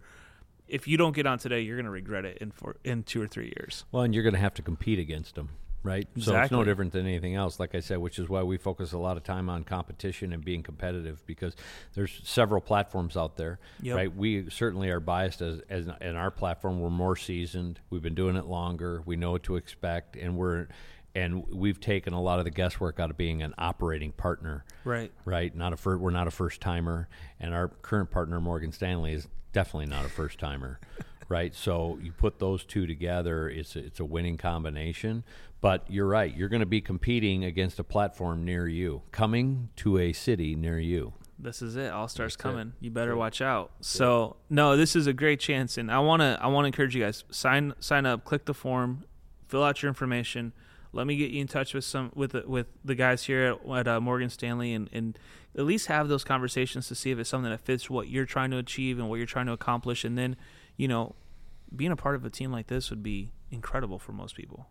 [0.68, 3.22] if you don't get on today, you're going to regret it in for in two
[3.22, 3.86] or three years.
[3.92, 5.50] Well, and you're going to have to compete against them,
[5.84, 6.08] right?
[6.20, 8.92] So it's no different than anything else, like I said, which is why we focus
[8.92, 11.56] a lot of time on competition and being competitive because
[11.94, 13.96] there's several platforms out there, Yep.
[13.96, 14.16] right?
[14.16, 16.80] We certainly are biased as, as in our platform.
[16.80, 17.80] We're more seasoned.
[17.90, 19.02] We've been doing it longer.
[19.06, 20.68] We know what to expect, and we're
[21.16, 25.12] and we've taken a lot of the guesswork out of being an operating partner Right.
[25.26, 25.54] right?
[25.56, 27.10] Not a fir- we're not a first timer,
[27.40, 30.80] and our current partner Morgan Stanley is definitely not a first timer,
[31.30, 31.56] right?
[31.56, 35.24] So you put those two together, it's a, it's a winning combination.
[35.62, 39.98] But you're right, you're going to be competing against a platform near you, coming to
[39.98, 41.14] a city near you.
[41.38, 41.92] This is it.
[41.92, 42.40] Allstar's That's it.
[42.40, 42.74] coming.
[42.80, 43.72] You better watch out.
[43.82, 46.96] So no, this is a great chance, and I want to I want to encourage
[46.96, 49.06] you guys sign sign up, click the form,
[49.48, 50.54] fill out your information.
[50.92, 53.70] Let me get you in touch with some with the, with the guys here at,
[53.78, 55.18] at uh, Morgan Stanley, and, and
[55.58, 58.52] at least have those conversations to see if it's something that fits what you're trying
[58.52, 60.04] to achieve and what you're trying to accomplish.
[60.04, 60.36] And then,
[60.80, 61.14] you know,
[61.76, 64.68] being a part of a team like this would be incredible for most people.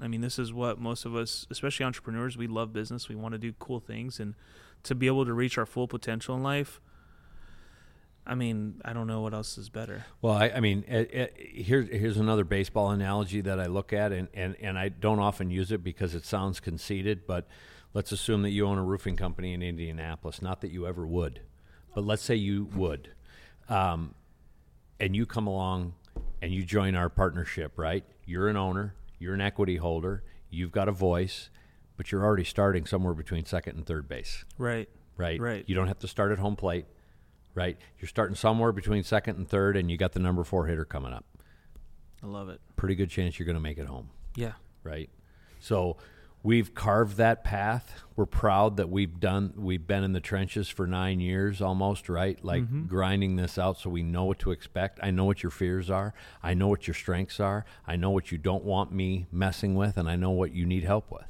[0.00, 3.10] I mean, this is what most of us, especially entrepreneurs, we love business.
[3.10, 4.34] We want to do cool things, and
[4.84, 6.80] to be able to reach our full potential in life.
[8.26, 10.06] I mean, I don't know what else is better.
[10.22, 14.12] Well, I, I mean, eh, eh, here's here's another baseball analogy that I look at,
[14.12, 17.46] and, and, and I don't often use it because it sounds conceited, but
[17.92, 20.40] let's assume that you own a roofing company in Indianapolis.
[20.40, 21.42] Not that you ever would,
[21.94, 23.10] but let's say you would,
[23.68, 24.14] um,
[25.00, 25.94] and you come along
[26.42, 28.04] and you join our partnership, right?
[28.26, 31.50] You're an owner, you're an equity holder, you've got a voice,
[31.96, 34.88] but you're already starting somewhere between second and third base Right.
[35.16, 35.40] right?
[35.40, 35.64] Right.
[35.66, 36.86] You don't have to start at home plate,
[37.54, 37.76] right?
[37.98, 41.12] You're starting somewhere between second and third, and you got the number four hitter coming
[41.12, 41.24] up.
[42.22, 42.60] I love it.
[42.76, 44.52] Pretty good chance you're going to make it home, Yeah.
[44.84, 45.08] right?
[45.58, 45.96] So
[46.42, 47.92] we've carved that path.
[48.16, 52.42] We're proud that we've done we've been in the trenches for 9 years almost, right?
[52.44, 52.86] Like Mm-hmm.
[52.86, 55.00] grinding this out so we know what to expect.
[55.02, 56.12] I know what your fears are.
[56.42, 57.64] I know what your strengths are.
[57.86, 60.84] I know what you don't want me messing with and I know what you need
[60.84, 61.24] help with.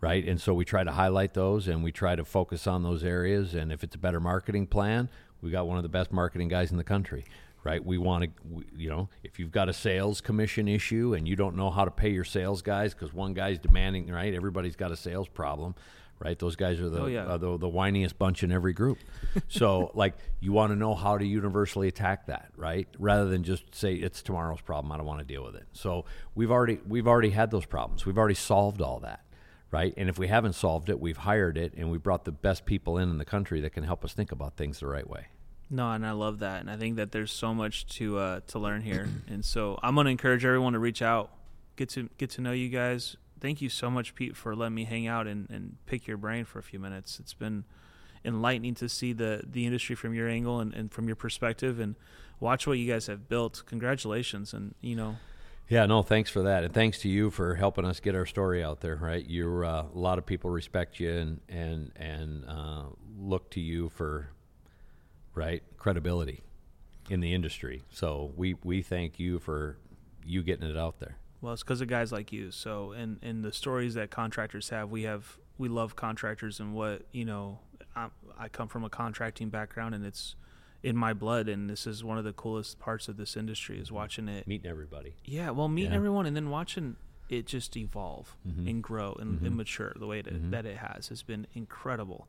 [0.00, 0.26] Right?
[0.26, 3.54] And so we try to highlight those and we try to focus on those areas
[3.54, 5.08] and if it's a better marketing plan,
[5.42, 7.24] we got one of the best marketing guys in the country
[7.64, 7.84] right?
[7.84, 11.56] We want to, you know, if you've got a sales commission issue and you don't
[11.56, 14.32] know how to pay your sales guys because one guy's demanding, right?
[14.34, 15.74] Everybody's got a sales problem,
[16.18, 16.38] right?
[16.38, 17.24] Those guys are the Oh, yeah.
[17.26, 18.98] uh, the, the whiniest bunch in every group.
[19.48, 22.88] so, like, you want to know how to universally attack that, right?
[22.98, 24.90] Rather than just say it's tomorrow's problem.
[24.92, 25.66] I don't want to deal with it.
[25.72, 26.04] So
[26.34, 28.06] we've already we've already had those problems.
[28.06, 29.20] We've already solved all that.
[29.72, 32.66] Right, and if we haven't solved it, we've hired it, and we brought the best
[32.66, 35.26] people in in the country that can help us think about things the right way.
[35.72, 38.58] No, and I love that, and I think that there's so much to uh, to
[38.58, 41.30] learn here, and so I'm gonna encourage everyone to reach out,
[41.76, 43.16] get to get to know you guys.
[43.40, 46.44] Thank you so much, Pete, for letting me hang out and, and pick your brain
[46.44, 47.18] for a few minutes.
[47.20, 47.64] It's been
[48.24, 51.94] enlightening to see the the industry from your angle and, and from your perspective, and
[52.40, 53.62] watch what you guys have built.
[53.66, 55.16] Congratulations, and you know,
[55.68, 58.64] Yeah, no, thanks for that, and thanks to you for helping us get our story
[58.64, 58.96] out there.
[58.96, 62.82] Right, you're uh, a lot of people respect you and and and uh,
[63.16, 64.30] look to you for
[65.40, 66.42] right credibility
[67.08, 67.82] in the industry.
[67.90, 69.76] So we we thank you for
[70.24, 71.16] you getting it out there.
[71.40, 72.50] Well, it's because of guys like you.
[72.50, 77.02] So, and and the stories that contractors have, we have we love contractors and what
[77.12, 77.58] you know.
[77.96, 80.36] I, I come from a contracting background, and it's
[80.82, 81.48] in my blood.
[81.48, 83.96] And this is one of the coolest parts of this industry is mm-hmm.
[83.96, 84.46] watching it.
[84.46, 85.14] Meeting everybody.
[85.24, 85.96] Yeah, well, meeting Yeah.
[85.96, 86.96] everyone and then watching
[87.28, 88.68] it just evolve Mhm.
[88.68, 89.56] and grow and, and mm-hmm.
[89.56, 90.50] mature the way it, mm-hmm.
[90.50, 92.28] that it has has been incredible.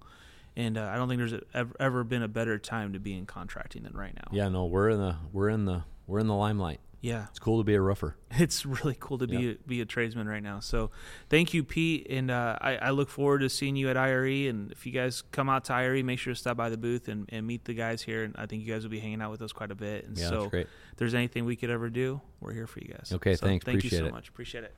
[0.56, 3.18] And uh, I don't think there's a, ever, ever been a better time to be
[3.18, 4.28] in contracting than right now.
[4.32, 6.80] Yeah, no, we're in the we're in the we're in the limelight.
[7.02, 7.26] Yeah.
[7.32, 8.16] It's cool to be a roofer.
[8.32, 9.52] it's really cool to be Yeah.
[9.54, 10.60] a, be a tradesman right now.
[10.60, 10.92] So,
[11.30, 14.48] thank you, Pete, and uh, I, I look forward to seeing you at IRE.
[14.48, 17.08] And if you guys come out to IRE, make sure to stop by the booth
[17.08, 18.24] and, and meet the guys here.
[18.24, 20.06] And I think you guys will be hanging out with us quite a bit.
[20.06, 23.12] And Yeah, so, if there's anything we could ever do, we're here for you guys.
[23.12, 23.66] Okay, So thanks.
[23.66, 24.12] Thank you so it.
[24.12, 24.30] much.
[24.30, 24.76] Appreciate it.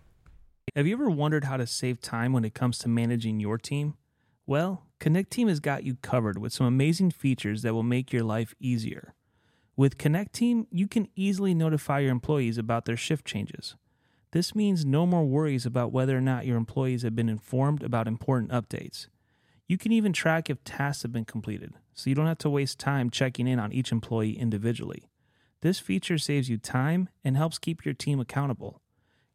[0.77, 3.95] Have you ever wondered how to save time when it comes to managing your team?
[4.47, 8.55] Well, Connecteam has got you covered with some amazing features that will make your life
[8.57, 9.13] easier.
[9.75, 13.75] With Connecteam, you can easily notify your employees about their shift changes.
[14.31, 18.07] This means no more worries about whether or not your employees have been informed about
[18.07, 19.07] important updates.
[19.67, 22.79] You can even track if tasks have been completed, so you don't have to waste
[22.79, 25.09] time checking in on each employee individually.
[25.59, 28.79] This feature saves you time and helps keep your team accountable.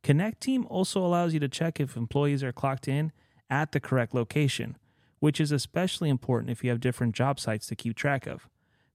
[0.03, 3.13] Connecteam also allows you to check if employees are clocked in
[3.51, 4.79] at the correct location,
[5.21, 8.49] which is especially important if you have different job sites to keep track of.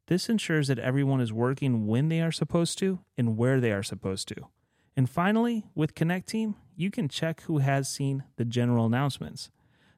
[0.07, 3.83] This ensures that everyone is working when they are supposed to and where they are
[3.83, 4.35] supposed to.
[4.95, 9.49] And finally, with Connecteam, you can check who has seen the general announcements.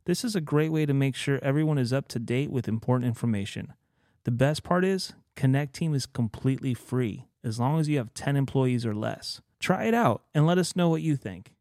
[0.05, 3.07] This is a great way to make sure everyone is up to date with important
[3.07, 3.73] information.
[4.23, 8.85] The best part is, Connecteam is completely free as long as you have 10 employees
[8.85, 9.41] or less.
[9.59, 11.54] Try it out and let us know what you think.